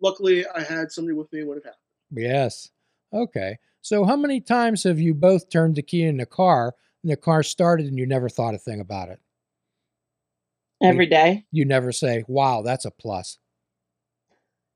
luckily 0.00 0.44
I 0.46 0.62
had 0.62 0.90
somebody 0.90 1.16
with 1.16 1.32
me 1.32 1.44
when 1.44 1.58
it 1.58 1.64
happened. 1.64 1.80
Yes. 2.10 2.70
Okay. 3.12 3.58
So 3.82 4.04
how 4.04 4.16
many 4.16 4.40
times 4.40 4.82
have 4.84 4.98
you 4.98 5.14
both 5.14 5.48
turned 5.48 5.76
the 5.76 5.82
key 5.82 6.02
in 6.02 6.16
the 6.16 6.26
car 6.26 6.74
and 7.02 7.12
the 7.12 7.16
car 7.16 7.42
started 7.42 7.86
and 7.86 7.98
you 7.98 8.06
never 8.06 8.28
thought 8.28 8.54
a 8.54 8.58
thing 8.58 8.80
about 8.80 9.08
it? 9.08 9.20
Every 10.82 11.06
day. 11.06 11.46
You 11.52 11.64
never 11.64 11.92
say, 11.92 12.24
wow, 12.28 12.62
that's 12.62 12.84
a 12.84 12.90
plus. 12.90 13.38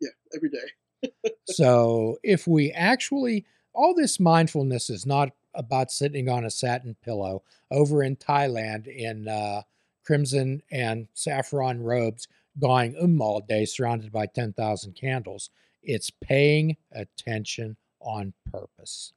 Yeah, 0.00 0.08
every 0.34 0.48
day. 0.48 1.30
so 1.48 2.18
if 2.22 2.46
we 2.46 2.70
actually, 2.72 3.44
all 3.74 3.94
this 3.94 4.18
mindfulness 4.18 4.88
is 4.88 5.04
not 5.04 5.30
about 5.54 5.90
sitting 5.90 6.28
on 6.28 6.44
a 6.44 6.50
satin 6.50 6.96
pillow 7.02 7.42
over 7.70 8.02
in 8.02 8.16
Thailand 8.16 8.86
in 8.86 9.28
uh, 9.28 9.62
crimson 10.04 10.62
and 10.70 11.08
saffron 11.14 11.82
robes, 11.82 12.28
going 12.58 12.96
um 13.00 13.20
all 13.22 13.40
day, 13.40 13.64
surrounded 13.64 14.12
by 14.12 14.26
10,000 14.26 14.94
candles. 14.94 15.50
It's 15.82 16.10
paying 16.10 16.76
attention 16.92 17.76
on 18.00 18.32
purpose. 18.50 19.12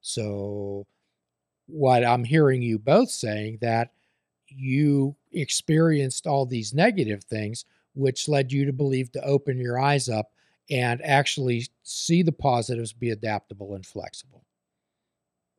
So, 0.00 0.86
what 1.66 2.04
I'm 2.04 2.24
hearing 2.24 2.62
you 2.62 2.78
both 2.78 3.10
saying 3.10 3.58
that 3.60 3.92
you 4.48 5.14
experienced 5.32 6.26
all 6.26 6.46
these 6.46 6.72
negative 6.72 7.24
things, 7.24 7.64
which 7.94 8.28
led 8.28 8.50
you 8.52 8.64
to 8.64 8.72
believe 8.72 9.12
to 9.12 9.24
open 9.24 9.58
your 9.58 9.78
eyes 9.78 10.08
up 10.08 10.32
and 10.70 11.00
actually 11.04 11.66
see 11.82 12.22
the 12.22 12.32
positives, 12.32 12.92
be 12.92 13.10
adaptable 13.10 13.74
and 13.74 13.84
flexible. 13.84 14.44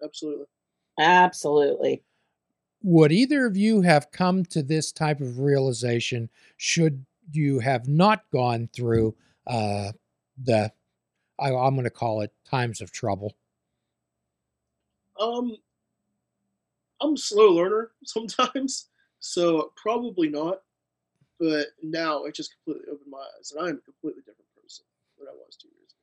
Absolutely. 0.03 0.45
Absolutely. 0.99 2.03
Would 2.83 3.11
either 3.11 3.45
of 3.45 3.57
you 3.57 3.81
have 3.81 4.11
come 4.11 4.45
to 4.45 4.63
this 4.63 4.91
type 4.91 5.19
of 5.19 5.39
realization 5.39 6.29
should 6.57 7.05
you 7.31 7.59
have 7.59 7.87
not 7.87 8.23
gone 8.31 8.69
through 8.73 9.15
uh, 9.47 9.91
the 10.41 10.71
I, 11.39 11.53
I'm 11.53 11.75
going 11.75 11.85
to 11.85 11.89
call 11.89 12.21
it 12.21 12.33
times 12.49 12.81
of 12.81 12.91
trouble? 12.91 13.35
Um, 15.19 15.55
I'm 17.01 17.13
a 17.13 17.17
slow 17.17 17.49
learner 17.49 17.91
sometimes, 18.05 18.89
so 19.19 19.71
probably 19.75 20.29
not. 20.29 20.59
But 21.39 21.67
now 21.81 22.25
it 22.25 22.35
just 22.35 22.53
completely 22.53 22.91
opened 22.91 23.09
my 23.09 23.17
eyes, 23.17 23.51
and 23.51 23.65
I 23.65 23.69
am 23.69 23.77
a 23.77 23.91
completely 23.91 24.21
different 24.21 24.49
person 24.61 24.83
than 25.17 25.27
I 25.29 25.31
was 25.31 25.55
two 25.55 25.69
years 25.69 25.91
ago. 25.91 25.97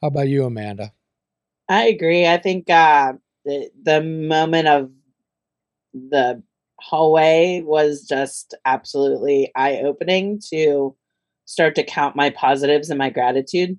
How 0.00 0.08
about 0.08 0.28
you, 0.28 0.44
Amanda? 0.44 0.94
I 1.68 1.88
agree. 1.88 2.26
I 2.26 2.38
think 2.38 2.70
uh, 2.70 3.14
the 3.44 3.70
the 3.82 4.02
moment 4.02 4.66
of 4.66 4.90
the 5.92 6.42
hallway 6.80 7.62
was 7.64 8.02
just 8.02 8.54
absolutely 8.64 9.50
eye 9.54 9.78
opening 9.84 10.40
to 10.50 10.94
start 11.44 11.74
to 11.74 11.84
count 11.84 12.16
my 12.16 12.30
positives 12.30 12.90
and 12.90 12.98
my 12.98 13.10
gratitude. 13.10 13.78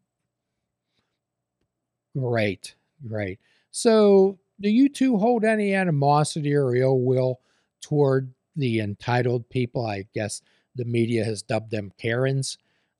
Great, 2.17 2.75
great. 3.07 3.39
So, 3.71 4.39
do 4.59 4.69
you 4.69 4.89
two 4.89 5.17
hold 5.17 5.45
any 5.45 5.73
animosity 5.73 6.53
or 6.53 6.75
ill 6.75 6.99
will 6.99 7.39
toward 7.81 8.33
the 8.55 8.79
entitled 8.79 9.49
people? 9.49 9.85
I 9.85 10.05
guess 10.13 10.41
the 10.75 10.85
media 10.85 11.23
has 11.23 11.41
dubbed 11.41 11.71
them 11.71 11.93
Karens 11.97 12.57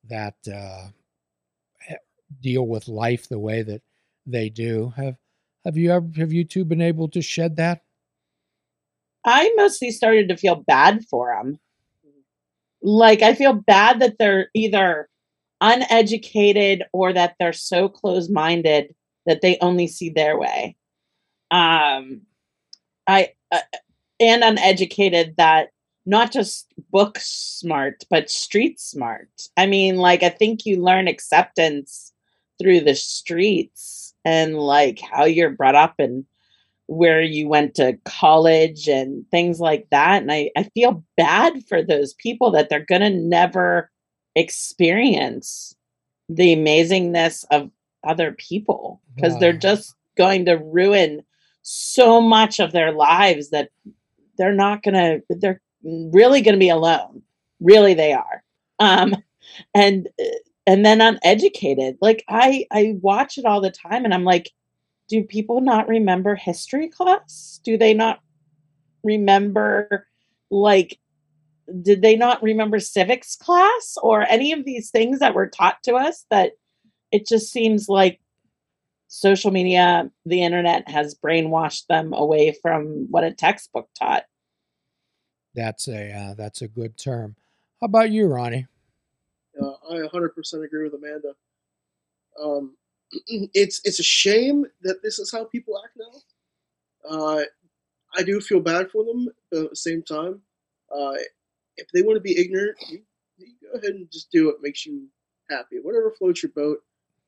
that 0.07 0.35
uh, 0.53 0.89
deal 2.41 2.67
with 2.67 2.87
life 2.87 3.27
the 3.27 3.39
way 3.39 3.63
that 3.63 3.81
they 4.25 4.49
do. 4.49 4.93
Have 4.95 5.17
have 5.65 5.75
you 5.75 5.91
ever 5.91 6.07
have 6.15 6.31
you 6.31 6.45
two 6.45 6.63
been 6.63 6.81
able 6.81 7.09
to 7.09 7.21
shed 7.21 7.55
that? 7.57 7.81
I 9.25 9.51
mostly 9.55 9.91
started 9.91 10.29
to 10.29 10.37
feel 10.37 10.55
bad 10.55 11.03
for 11.09 11.35
them. 11.35 11.59
Like 12.81 13.21
I 13.21 13.33
feel 13.33 13.53
bad 13.53 13.99
that 13.99 14.17
they're 14.17 14.49
either 14.53 15.09
uneducated 15.61 16.83
or 16.93 17.11
that 17.13 17.35
they're 17.39 17.53
so 17.53 17.89
close-minded 17.89 18.95
that 19.25 19.41
they 19.41 19.57
only 19.61 19.87
see 19.87 20.09
their 20.09 20.37
way. 20.37 20.77
Um, 21.51 22.21
I 23.07 23.33
uh, 23.51 23.59
and 24.19 24.43
uneducated 24.43 25.35
that 25.37 25.69
not 26.05 26.31
just 26.31 26.67
book 26.91 27.17
smart 27.19 28.05
but 28.09 28.29
street 28.29 28.79
smart. 28.79 29.29
I 29.57 29.65
mean, 29.65 29.97
like 29.97 30.23
I 30.23 30.29
think 30.29 30.65
you 30.65 30.81
learn 30.81 31.07
acceptance 31.07 32.13
through 32.61 32.81
the 32.81 32.95
streets 32.95 34.13
and 34.23 34.57
like 34.57 34.99
how 34.99 35.25
you're 35.25 35.51
brought 35.51 35.75
up 35.75 35.95
and 35.99 36.25
where 36.89 37.21
you 37.21 37.47
went 37.47 37.75
to 37.75 37.95
college 38.03 38.87
and 38.87 39.23
things 39.29 39.59
like 39.59 39.87
that. 39.91 40.23
And 40.23 40.31
I, 40.31 40.49
I 40.57 40.63
feel 40.73 41.03
bad 41.15 41.63
for 41.67 41.83
those 41.83 42.15
people 42.15 42.49
that 42.49 42.69
they're 42.69 42.83
going 42.83 43.01
to 43.01 43.11
never 43.11 43.91
experience 44.35 45.75
the 46.29 46.55
amazingness 46.55 47.45
of 47.51 47.69
other 48.03 48.31
people 48.31 49.01
because 49.15 49.33
wow. 49.33 49.39
they're 49.39 49.53
just 49.53 49.93
going 50.17 50.45
to 50.45 50.53
ruin 50.53 51.21
so 51.61 52.19
much 52.19 52.59
of 52.59 52.71
their 52.71 52.91
lives 52.91 53.51
that 53.51 53.69
they're 54.39 54.51
not 54.51 54.81
going 54.81 54.95
to, 54.95 55.21
they're 55.29 55.61
really 55.83 56.41
going 56.41 56.55
to 56.55 56.59
be 56.59 56.69
alone. 56.69 57.21
Really, 57.59 57.93
they 57.93 58.13
are. 58.13 58.43
Um, 58.79 59.15
and, 59.75 60.09
and 60.65 60.83
then 60.83 61.01
uneducated. 61.01 61.97
Like 62.01 62.23
I 62.29 62.65
I 62.71 62.95
watch 63.01 63.37
it 63.37 63.45
all 63.45 63.61
the 63.61 63.71
time 63.71 64.05
and 64.05 64.13
I'm 64.13 64.23
like, 64.23 64.51
do 65.09 65.23
people 65.23 65.59
not 65.59 65.87
remember 65.87 66.35
history 66.35 66.87
class? 66.87 67.59
Do 67.63 67.77
they 67.77 67.93
not 67.93 68.21
remember 69.03 70.07
like 70.51 70.99
did 71.81 72.01
they 72.01 72.15
not 72.15 72.41
remember 72.41 72.79
civics 72.79 73.35
class 73.35 73.97
or 74.01 74.23
any 74.23 74.51
of 74.51 74.65
these 74.65 74.89
things 74.89 75.19
that 75.19 75.35
were 75.35 75.47
taught 75.47 75.81
to 75.83 75.93
us 75.93 76.25
that 76.31 76.53
it 77.11 77.27
just 77.27 77.51
seems 77.51 77.87
like 77.87 78.19
social 79.07 79.51
media 79.51 80.09
the 80.25 80.41
internet 80.41 80.87
has 80.89 81.15
brainwashed 81.15 81.87
them 81.87 82.13
away 82.13 82.55
from 82.61 83.07
what 83.09 83.23
a 83.23 83.31
textbook 83.31 83.89
taught? 83.97 84.23
That's 85.55 85.87
a 85.87 86.11
uh, 86.11 86.33
that's 86.35 86.61
a 86.61 86.67
good 86.67 86.97
term. 86.97 87.35
How 87.81 87.85
about 87.85 88.11
you 88.11 88.27
ronnie? 88.27 88.67
Uh, 89.59 89.73
i 89.91 89.95
100% 89.95 90.63
agree 90.63 90.83
with 90.83 90.93
amanda. 90.93 91.33
Um, 92.41 92.75
it's 93.11 93.81
it's 93.85 93.99
a 93.99 94.03
shame 94.03 94.65
that 94.81 95.01
this 95.01 95.17
is 95.17 95.31
how 95.31 95.43
people 95.45 95.81
act 95.83 95.97
now 95.97 97.09
uh, 97.09 97.43
i 98.15 98.21
do 98.21 98.39
feel 98.39 98.59
bad 98.59 98.89
for 98.91 99.03
them 99.03 99.27
but 99.49 99.63
at 99.63 99.69
the 99.71 99.75
same 99.75 100.03
time 100.03 100.41
uh, 100.95 101.13
if 101.79 101.87
they 101.93 102.01
want 102.01 102.17
to 102.17 102.21
be 102.21 102.37
ignorant, 102.37 102.77
you, 102.89 103.01
you, 103.37 103.53
go 103.61 103.77
ahead 103.77 103.95
and 103.95 104.11
just 104.11 104.31
do 104.31 104.47
what 104.47 104.61
makes 104.61 104.85
you 104.85 105.07
happy. 105.49 105.77
Whatever 105.81 106.11
floats 106.11 106.43
your 106.43 106.51
boat, 106.51 106.79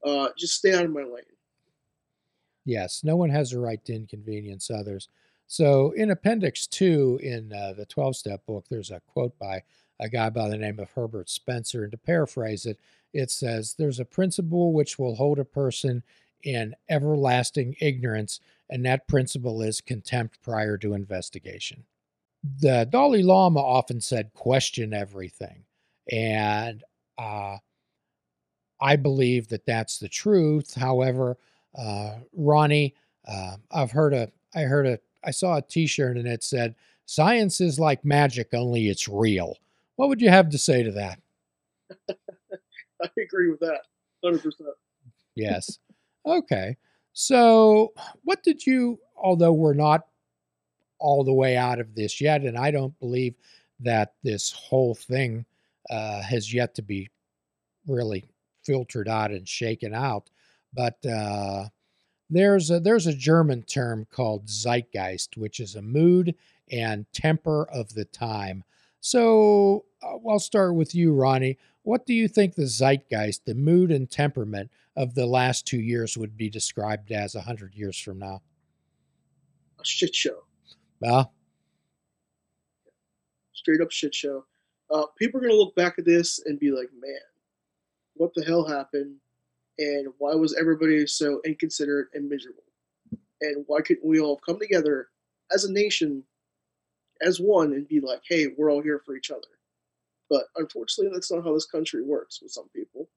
uh, 0.05 0.29
just 0.38 0.55
stay 0.55 0.73
out 0.73 0.85
of 0.85 0.91
my 0.91 1.01
lane. 1.01 1.23
Yes, 2.65 3.03
no 3.03 3.15
one 3.15 3.29
has 3.29 3.53
a 3.53 3.59
right 3.59 3.83
to 3.85 3.95
inconvenience 3.95 4.69
others. 4.69 5.09
So, 5.47 5.91
in 5.91 6.11
Appendix 6.11 6.67
2 6.67 7.19
in 7.23 7.51
uh, 7.51 7.73
the 7.73 7.85
12 7.85 8.15
step 8.15 8.45
book, 8.45 8.65
there's 8.69 8.91
a 8.91 9.01
quote 9.07 9.38
by 9.39 9.63
a 10.00 10.07
guy 10.07 10.29
by 10.29 10.47
the 10.47 10.57
name 10.57 10.79
of 10.79 10.89
Herbert 10.91 11.29
Spencer. 11.29 11.83
And 11.83 11.91
to 11.91 11.97
paraphrase 11.97 12.65
it, 12.65 12.79
it 13.13 13.32
says, 13.32 13.75
There's 13.77 14.00
a 14.00 14.06
principle 14.06 14.74
which 14.74 14.98
will 15.00 15.15
hold 15.15 15.39
a 15.39 15.46
person 15.46 16.03
in 16.44 16.75
everlasting 16.89 17.75
ignorance, 17.80 18.39
and 18.70 18.86
that 18.86 19.08
principle 19.08 19.62
is 19.62 19.82
contempt 19.82 20.41
prior 20.41 20.77
to 20.77 20.94
investigation 20.94 21.84
the 22.60 22.88
Dalai 22.89 23.24
Lama 23.24 23.60
often 23.60 24.01
said, 24.01 24.34
question 24.34 24.94
everything. 24.94 25.63
And 26.12 26.84
uh, 27.18 27.58
I 28.80 28.96
believe 28.96 29.48
that 29.50 29.65
that's 29.65 30.00
the 30.00 30.10
truth. 30.10 30.74
However, 30.74 31.38
uh, 31.77 32.15
Ronnie, 32.36 32.96
uh, 33.27 33.58
I've 33.72 33.91
heard 33.91 34.13
a, 34.13 34.32
I 34.56 34.62
heard 34.62 34.88
a, 34.88 35.00
I 35.24 35.32
saw 35.32 35.58
a 35.58 35.62
t 35.62 35.86
shirt 35.86 36.18
and 36.18 36.27
it 36.27 36.44
said, 36.44 36.75
science 37.06 37.62
is 37.62 37.80
like 37.80 38.03
magic, 38.03 38.50
only 38.53 38.89
it's 38.89 39.08
real. 39.08 39.58
What 39.98 40.10
would 40.10 40.22
you 40.22 40.30
have 40.30 40.50
to 40.50 40.58
say 40.58 40.82
to 40.84 40.91
that? 40.94 41.20
Agree 43.31 43.50
with 43.50 43.59
that 43.61 43.81
100%. 44.23 44.53
Yes. 45.35 45.79
Okay. 46.25 46.77
So, 47.13 47.93
what 48.23 48.43
did 48.43 48.65
you, 48.65 49.00
although 49.17 49.53
we're 49.53 49.73
not 49.73 50.07
all 51.00 51.23
the 51.23 51.33
way 51.33 51.57
out 51.57 51.79
of 51.79 51.95
this 51.95 52.21
yet, 52.21 52.41
and 52.41 52.57
I 52.57 52.71
don't 52.71 52.97
believe 53.00 53.35
that 53.79 54.13
this 54.23 54.51
whole 54.51 54.95
thing 54.95 55.45
uh, 55.89 56.21
has 56.21 56.53
yet 56.53 56.75
to 56.75 56.81
be 56.81 57.09
really 57.88 58.25
filtered 58.63 59.07
out 59.07 59.31
and 59.31 59.47
shaken 59.47 59.93
out. 59.93 60.29
But 60.73 61.03
uh, 61.05 61.65
there's 62.29 62.71
a, 62.71 62.79
there's 62.79 63.07
a 63.07 63.13
German 63.13 63.63
term 63.63 64.05
called 64.11 64.45
Zeitgeist, 64.47 65.38
which 65.38 65.59
is 65.59 65.75
a 65.75 65.81
mood 65.81 66.35
and 66.71 67.05
temper 67.11 67.67
of 67.74 67.94
the 67.94 68.05
time. 68.05 68.63
So 69.01 69.85
uh, 70.03 70.17
I'll 70.29 70.39
start 70.39 70.75
with 70.75 70.96
you, 70.96 71.13
Ronnie. 71.13 71.57
What 71.83 72.05
do 72.05 72.13
you 72.13 72.27
think 72.27 72.55
the 72.55 72.67
zeitgeist, 72.67 73.46
the 73.46 73.55
mood 73.55 73.91
and 73.91 74.09
temperament 74.09 74.70
of 74.96 75.15
the 75.15 75.25
last 75.25 75.65
two 75.65 75.79
years 75.79 76.17
would 76.17 76.37
be 76.37 76.50
described 76.50 77.11
as 77.11 77.33
a 77.35 77.41
hundred 77.41 77.74
years 77.74 78.00
from 78.00 78.20
now? 78.20 78.41
A 79.79 79.85
shit 79.85 80.13
show. 80.13 80.44
Well, 81.00 81.33
straight 83.53 83.81
up 83.81 83.91
shit 83.91 84.13
show. 84.13 84.46
Uh, 84.91 85.05
people 85.17 85.39
are 85.39 85.44
gonna 85.44 85.55
look 85.55 85.75
back 85.75 85.98
at 85.98 86.05
this 86.05 86.39
and 86.46 86.59
be 86.59 86.72
like, 86.72 86.89
"Man, 86.94 87.20
what 88.13 88.33
the 88.35 88.44
hell 88.44 88.63
happened? 88.63 89.20
And 89.79 90.13
why 90.20 90.35
was 90.35 90.53
everybody 90.53 91.07
so 91.07 91.41
inconsiderate 91.46 92.09
and 92.13 92.29
miserable? 92.29 92.63
And 93.39 93.63
why 93.67 93.81
couldn't 93.81 94.05
we 94.05 94.20
all 94.20 94.37
come 94.37 94.59
together 94.59 95.09
as 95.51 95.63
a 95.63 95.72
nation, 95.72 96.24
as 97.22 97.39
one, 97.39 97.74
and 97.74 97.87
be 97.87 98.00
like, 98.00 98.22
hey, 98.27 98.48
we're 98.48 98.72
all 98.72 98.83
here 98.83 99.00
for 99.00 99.15
each 99.15 99.31
other?" 99.31 99.48
But 100.31 100.46
unfortunately, 100.55 101.11
that's 101.13 101.29
not 101.29 101.44
how 101.44 101.53
this 101.53 101.65
country 101.65 102.01
works 102.01 102.41
with 102.41 102.53
some 102.53 102.70
people. 102.74 103.09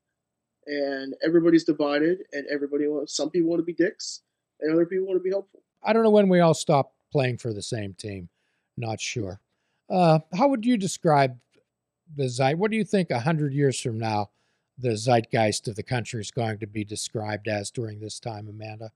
And 0.66 1.14
everybody's 1.24 1.62
divided, 1.62 2.18
and 2.32 2.44
everybody 2.52 2.88
wants. 2.88 3.16
Some 3.16 3.30
people 3.30 3.50
want 3.50 3.60
to 3.60 3.64
be 3.64 3.72
dicks, 3.72 4.22
and 4.60 4.74
other 4.74 4.84
people 4.84 5.06
want 5.06 5.20
to 5.20 5.22
be 5.22 5.30
helpful. 5.30 5.60
I 5.84 5.92
don't 5.92 6.02
know 6.02 6.10
when 6.10 6.28
we 6.28 6.40
all 6.40 6.54
stop 6.54 6.92
playing 7.12 7.38
for 7.38 7.52
the 7.52 7.62
same 7.62 7.94
team. 7.94 8.28
Not 8.76 9.00
sure. 9.00 9.40
Uh, 9.88 10.18
how 10.36 10.48
would 10.48 10.66
you 10.66 10.76
describe 10.76 11.38
the 12.16 12.28
zeit? 12.28 12.58
What 12.58 12.72
do 12.72 12.76
you 12.76 12.84
think 12.84 13.10
a 13.10 13.20
hundred 13.20 13.52
years 13.54 13.80
from 13.80 13.98
now 13.98 14.30
the 14.76 14.96
zeitgeist 14.96 15.68
of 15.68 15.76
the 15.76 15.84
country 15.84 16.20
is 16.20 16.32
going 16.32 16.58
to 16.58 16.66
be 16.66 16.84
described 16.84 17.46
as 17.46 17.70
during 17.70 18.00
this 18.00 18.18
time, 18.18 18.48
Amanda? 18.48 18.90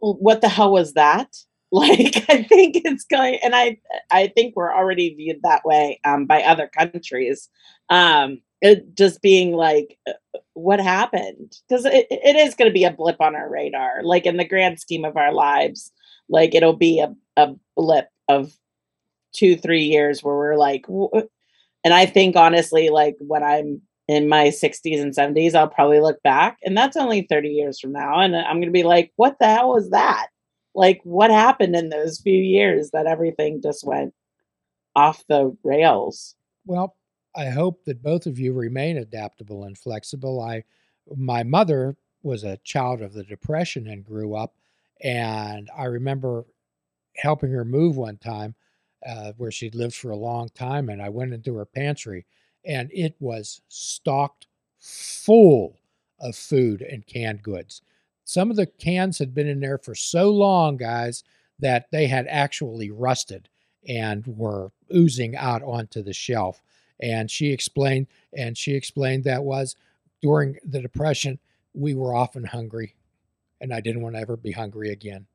Well, 0.00 0.18
what 0.20 0.42
the 0.42 0.50
hell 0.50 0.72
was 0.72 0.92
that? 0.92 1.44
Like, 1.72 2.24
I 2.28 2.42
think 2.42 2.82
it's 2.84 3.04
going, 3.04 3.38
and 3.44 3.54
I, 3.54 3.78
I 4.10 4.26
think 4.26 4.56
we're 4.56 4.74
already 4.74 5.14
viewed 5.14 5.38
that 5.44 5.64
way 5.64 6.00
um, 6.04 6.26
by 6.26 6.42
other 6.42 6.66
countries. 6.66 7.48
Um, 7.88 8.40
it 8.60 8.96
just 8.96 9.22
being 9.22 9.52
like, 9.52 9.96
uh, 10.08 10.38
what 10.54 10.80
happened? 10.80 11.56
Because 11.68 11.84
it, 11.84 12.08
it 12.10 12.34
is 12.34 12.56
going 12.56 12.68
to 12.68 12.74
be 12.74 12.82
a 12.82 12.92
blip 12.92 13.20
on 13.20 13.36
our 13.36 13.48
radar. 13.48 14.02
Like 14.02 14.26
in 14.26 14.36
the 14.36 14.44
grand 14.44 14.80
scheme 14.80 15.04
of 15.04 15.16
our 15.16 15.32
lives, 15.32 15.92
like 16.28 16.56
it'll 16.56 16.76
be 16.76 16.98
a, 16.98 17.14
a 17.36 17.54
blip 17.76 18.08
of 18.28 18.52
two, 19.32 19.56
three 19.56 19.84
years 19.84 20.22
where 20.22 20.34
we're 20.34 20.56
like, 20.56 20.86
and 20.88 21.94
I 21.94 22.06
think 22.06 22.36
honestly, 22.36 22.90
like 22.90 23.16
when 23.20 23.42
I'm 23.42 23.80
in 24.08 24.28
my 24.28 24.48
60s 24.48 25.00
and 25.00 25.14
70s, 25.14 25.54
I'll 25.54 25.68
probably 25.68 26.00
look 26.00 26.20
back, 26.22 26.58
and 26.64 26.76
that's 26.76 26.96
only 26.96 27.28
30 27.30 27.48
years 27.48 27.78
from 27.78 27.92
now. 27.92 28.18
And 28.18 28.34
I'm 28.34 28.56
going 28.56 28.62
to 28.66 28.70
be 28.70 28.82
like, 28.82 29.12
what 29.16 29.36
the 29.38 29.46
hell 29.46 29.72
was 29.72 29.90
that? 29.90 30.26
Like, 30.74 31.00
what 31.04 31.30
happened 31.30 31.74
in 31.74 31.88
those 31.88 32.20
few 32.20 32.40
years 32.40 32.90
that 32.92 33.06
everything 33.06 33.60
just 33.62 33.84
went 33.84 34.14
off 34.94 35.24
the 35.28 35.56
rails? 35.64 36.36
Well, 36.66 36.96
I 37.34 37.46
hope 37.46 37.84
that 37.84 38.02
both 38.02 38.26
of 38.26 38.38
you 38.38 38.52
remain 38.52 38.98
adaptable 38.98 39.64
and 39.64 39.76
flexible. 39.76 40.40
I, 40.40 40.64
my 41.16 41.42
mother 41.42 41.96
was 42.22 42.44
a 42.44 42.58
child 42.58 43.02
of 43.02 43.12
the 43.12 43.24
Depression 43.24 43.86
and 43.86 44.04
grew 44.04 44.34
up 44.34 44.54
and 45.02 45.70
I 45.76 45.84
remember 45.84 46.44
helping 47.16 47.50
her 47.50 47.64
move 47.64 47.96
one 47.96 48.18
time 48.18 48.54
uh, 49.06 49.32
where 49.36 49.50
she'd 49.50 49.74
lived 49.74 49.94
for 49.94 50.10
a 50.10 50.16
long 50.16 50.48
time. 50.50 50.88
And 50.88 51.00
I 51.00 51.08
went 51.08 51.32
into 51.32 51.56
her 51.56 51.64
pantry 51.64 52.26
and 52.64 52.90
it 52.92 53.14
was 53.18 53.62
stocked 53.68 54.46
full 54.78 55.78
of 56.20 56.36
food 56.36 56.82
and 56.82 57.06
canned 57.06 57.42
goods. 57.42 57.82
Some 58.30 58.48
of 58.48 58.56
the 58.56 58.66
cans 58.66 59.18
had 59.18 59.34
been 59.34 59.48
in 59.48 59.58
there 59.58 59.76
for 59.76 59.96
so 59.96 60.30
long, 60.30 60.76
guys, 60.76 61.24
that 61.58 61.86
they 61.90 62.06
had 62.06 62.28
actually 62.28 62.88
rusted 62.88 63.48
and 63.88 64.24
were 64.24 64.70
oozing 64.94 65.34
out 65.34 65.64
onto 65.64 66.00
the 66.00 66.12
shelf. 66.12 66.62
And 67.02 67.28
she 67.28 67.50
explained, 67.50 68.06
and 68.32 68.56
she 68.56 68.74
explained 68.74 69.24
that 69.24 69.42
was 69.42 69.74
during 70.22 70.58
the 70.64 70.80
Depression, 70.80 71.40
we 71.74 71.92
were 71.92 72.14
often 72.14 72.44
hungry 72.44 72.94
and 73.60 73.74
I 73.74 73.80
didn't 73.80 74.02
want 74.02 74.14
to 74.14 74.20
ever 74.20 74.36
be 74.36 74.52
hungry 74.52 74.90
again. 74.90 75.26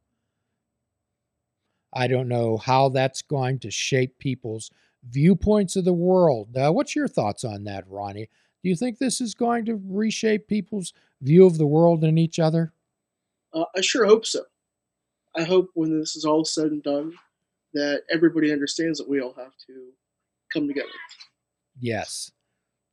I 1.93 2.07
don't 2.07 2.29
know 2.29 2.55
how 2.55 2.87
that's 2.87 3.21
going 3.21 3.59
to 3.59 3.71
shape 3.71 4.19
people's 4.19 4.71
viewpoints 5.03 5.75
of 5.75 5.83
the 5.83 5.93
world. 5.93 6.55
Uh, 6.55 6.71
what's 6.71 6.95
your 6.95 7.09
thoughts 7.09 7.43
on 7.43 7.65
that, 7.65 7.83
Ronnie? 7.89 8.29
Do 8.63 8.69
you 8.69 8.75
think 8.77 8.99
this 8.99 9.19
is 9.19 9.35
going 9.35 9.65
to 9.65 9.81
reshape 9.85 10.47
people's 10.47 10.93
view 11.21 11.45
of 11.45 11.57
the 11.57 11.67
world 11.67 12.05
and 12.05 12.17
each 12.17 12.39
other? 12.39 12.71
Uh, 13.55 13.65
I 13.75 13.81
sure 13.81 14.05
hope 14.05 14.25
so. 14.25 14.43
I 15.35 15.43
hope 15.43 15.69
when 15.73 15.99
this 15.99 16.15
is 16.15 16.25
all 16.25 16.45
said 16.45 16.67
and 16.67 16.83
done, 16.83 17.13
that 17.73 18.03
everybody 18.11 18.51
understands 18.51 18.99
that 18.99 19.09
we 19.09 19.21
all 19.21 19.33
have 19.37 19.53
to 19.67 19.89
come 20.53 20.67
together. 20.67 20.87
Yes, 21.79 22.31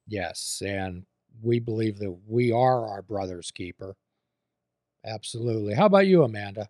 yes, 0.08 0.62
and 0.64 1.04
we 1.42 1.60
believe 1.60 1.98
that 1.98 2.16
we 2.26 2.52
are 2.52 2.86
our 2.88 3.02
brother's 3.02 3.50
keeper. 3.50 3.96
Absolutely. 5.04 5.74
How 5.74 5.86
about 5.86 6.06
you, 6.06 6.22
Amanda? 6.24 6.68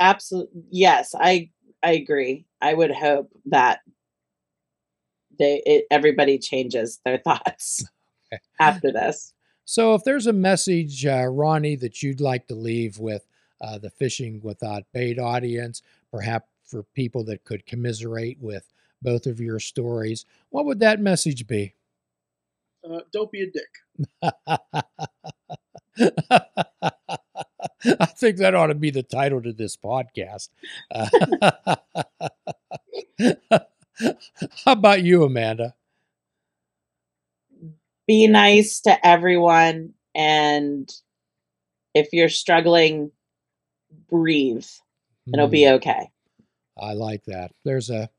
Absolutely. 0.00 0.62
Yes, 0.70 1.14
I 1.18 1.50
I 1.82 1.92
agree. 1.92 2.46
I 2.62 2.74
would 2.74 2.90
hope 2.92 3.30
that 3.46 3.80
they 5.38 5.62
it, 5.66 5.86
everybody 5.90 6.38
changes 6.38 7.00
their 7.04 7.18
thoughts 7.24 7.84
after 8.60 8.92
this. 8.92 9.33
So, 9.64 9.94
if 9.94 10.04
there's 10.04 10.26
a 10.26 10.32
message, 10.32 11.06
uh, 11.06 11.26
Ronnie, 11.26 11.76
that 11.76 12.02
you'd 12.02 12.20
like 12.20 12.46
to 12.48 12.54
leave 12.54 12.98
with 12.98 13.26
uh, 13.60 13.78
the 13.78 13.90
Fishing 13.90 14.40
Without 14.42 14.84
Bait 14.92 15.18
audience, 15.18 15.82
perhaps 16.10 16.48
for 16.64 16.82
people 16.82 17.24
that 17.24 17.44
could 17.44 17.66
commiserate 17.66 18.38
with 18.40 18.70
both 19.02 19.26
of 19.26 19.40
your 19.40 19.60
stories, 19.60 20.24
what 20.50 20.64
would 20.66 20.80
that 20.80 21.00
message 21.00 21.46
be? 21.46 21.74
uh, 22.88 23.00
don't 23.12 23.30
be 23.30 23.42
a 23.42 23.50
dick. 23.50 24.22
I 28.00 28.06
think 28.06 28.38
that 28.38 28.54
ought 28.54 28.68
to 28.68 28.74
be 28.74 28.90
the 28.90 29.02
title 29.02 29.42
to 29.42 29.52
this 29.52 29.76
podcast. 29.76 30.48
Uh, 30.90 31.08
how 34.64 34.72
about 34.72 35.02
you, 35.02 35.24
Amanda? 35.24 35.74
Be 38.06 38.26
nice 38.26 38.80
to 38.82 39.06
everyone. 39.06 39.94
And 40.14 40.90
if 41.94 42.08
you're 42.12 42.28
struggling, 42.28 43.10
breathe. 44.10 44.66
It'll 45.32 45.48
be 45.48 45.62
Mm, 45.62 45.74
okay. 45.76 46.10
I 46.78 46.92
like 46.92 47.24
that. 47.24 47.52
There's 47.64 47.90
a 47.90 48.10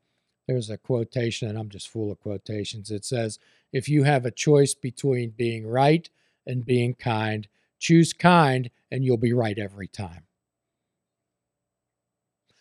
there's 0.48 0.70
a 0.70 0.78
quotation, 0.78 1.48
and 1.48 1.58
I'm 1.58 1.70
just 1.70 1.88
full 1.88 2.12
of 2.12 2.20
quotations. 2.20 2.90
It 2.90 3.04
says, 3.04 3.38
"If 3.72 3.88
you 3.88 4.04
have 4.04 4.26
a 4.26 4.30
choice 4.32 4.74
between 4.74 5.30
being 5.30 5.66
right 5.66 6.08
and 6.46 6.64
being 6.66 6.94
kind, 6.94 7.48
choose 7.78 8.12
kind, 8.12 8.70
and 8.90 9.04
you'll 9.04 9.16
be 9.18 9.32
right 9.34 9.58
every 9.58 9.88
time." 9.88 10.26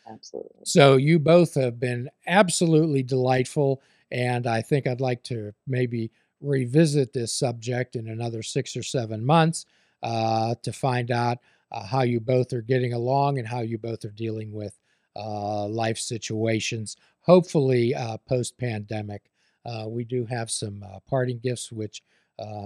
Absolutely. 0.07 0.61
So 0.63 0.97
you 0.97 1.19
both 1.19 1.55
have 1.55 1.79
been 1.79 2.09
absolutely 2.27 3.03
delightful, 3.03 3.81
and 4.11 4.47
I 4.47 4.61
think 4.61 4.87
I'd 4.87 5.01
like 5.01 5.23
to 5.25 5.53
maybe 5.67 6.11
revisit 6.41 7.13
this 7.13 7.33
subject 7.33 7.95
in 7.95 8.07
another 8.07 8.43
six 8.43 8.75
or 8.75 8.83
seven 8.83 9.25
months 9.25 9.65
uh, 10.03 10.55
to 10.63 10.71
find 10.71 11.11
out 11.11 11.39
uh, 11.71 11.85
how 11.85 12.03
you 12.03 12.19
both 12.19 12.53
are 12.53 12.61
getting 12.61 12.93
along 12.93 13.39
and 13.39 13.47
how 13.47 13.61
you 13.61 13.77
both 13.77 14.05
are 14.05 14.11
dealing 14.11 14.51
with 14.51 14.77
uh, 15.15 15.65
life 15.65 15.97
situations. 15.97 16.97
Hopefully, 17.21 17.95
uh, 17.95 18.17
post 18.17 18.57
pandemic, 18.57 19.31
uh, 19.65 19.85
we 19.87 20.03
do 20.03 20.25
have 20.25 20.51
some 20.51 20.83
uh, 20.83 20.99
parting 21.09 21.39
gifts 21.39 21.71
which 21.71 22.03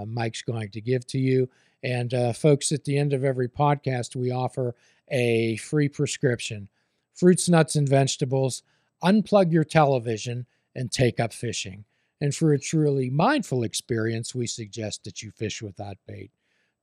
Mike's 0.08 0.42
going 0.42 0.70
to 0.72 0.82
give 0.82 1.06
to 1.06 1.20
you. 1.20 1.48
And 1.84 2.14
folks, 2.36 2.72
at 2.72 2.84
the 2.84 2.98
end 2.98 3.14
of 3.14 3.24
every 3.24 3.48
podcast, 3.48 4.16
we 4.16 4.32
offer 4.32 4.76
a 5.10 5.56
free 5.58 5.88
prescription 5.90 6.68
fruits, 7.14 7.50
nuts, 7.50 7.76
and 7.76 7.88
vegetables, 7.88 8.64
unplug 9.04 9.52
your 9.52 9.64
television, 9.64 10.46
and 10.76 10.92
take 10.92 11.20
up 11.20 11.34
fishing. 11.34 11.86
And 12.22 12.36
for 12.36 12.54
a 12.54 12.60
truly 12.60 13.10
mindful 13.10 13.64
experience, 13.64 14.36
we 14.36 14.46
suggest 14.48 15.04
that 15.06 15.22
you 15.22 15.32
fish 15.32 15.62
without 15.62 15.98
bait. 16.08 16.32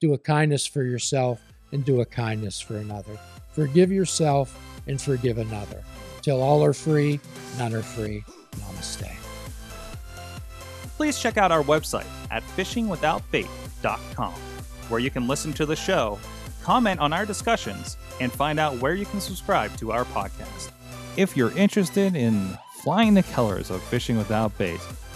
Do 0.01 0.15
a 0.15 0.19
kindness 0.19 0.67
for 0.67 0.83
yourself 0.83 1.41
and 1.73 1.85
do 1.85 2.01
a 2.01 2.07
kindness 2.07 2.61
for 2.61 2.77
another. 2.77 3.19
Forgive 3.53 3.93
yourself 3.93 4.59
and 4.87 5.01
forgive 5.01 5.39
another. 5.39 5.83
Till 6.23 6.43
all 6.43 6.65
are 6.65 6.73
free, 6.73 7.21
none 7.59 7.75
are 7.75 7.83
free. 7.83 8.25
Namaste. 8.53 9.13
please 10.97 11.19
check 11.21 11.37
out 11.37 11.53
our 11.53 11.63
website 11.63 12.07
at 12.31 12.43
fishingwithoutbait.com, 12.43 14.33
where 14.89 15.01
you 15.01 15.11
can 15.11 15.29
listen 15.29 15.53
to 15.53 15.67
the 15.67 15.77
show, 15.77 16.19
comment 16.63 16.99
on 17.01 17.13
our 17.13 17.27
discussions, 17.27 17.99
and 18.21 18.33
find 18.33 18.59
out 18.59 18.79
where 18.79 18.95
you 18.95 19.05
can 19.05 19.21
subscribe 19.21 19.77
to 19.77 19.93
our 19.93 20.07
podcast. 20.07 20.71
If 21.19 21.37
you're 21.37 21.57
interested 21.57 22.17
in 22.17 22.57
flying 22.83 23.15
the 23.15 23.23
colors 23.23 23.71
of 23.71 23.83
fishing 23.83 24.17
without 24.17 24.57
bait, 24.57 24.81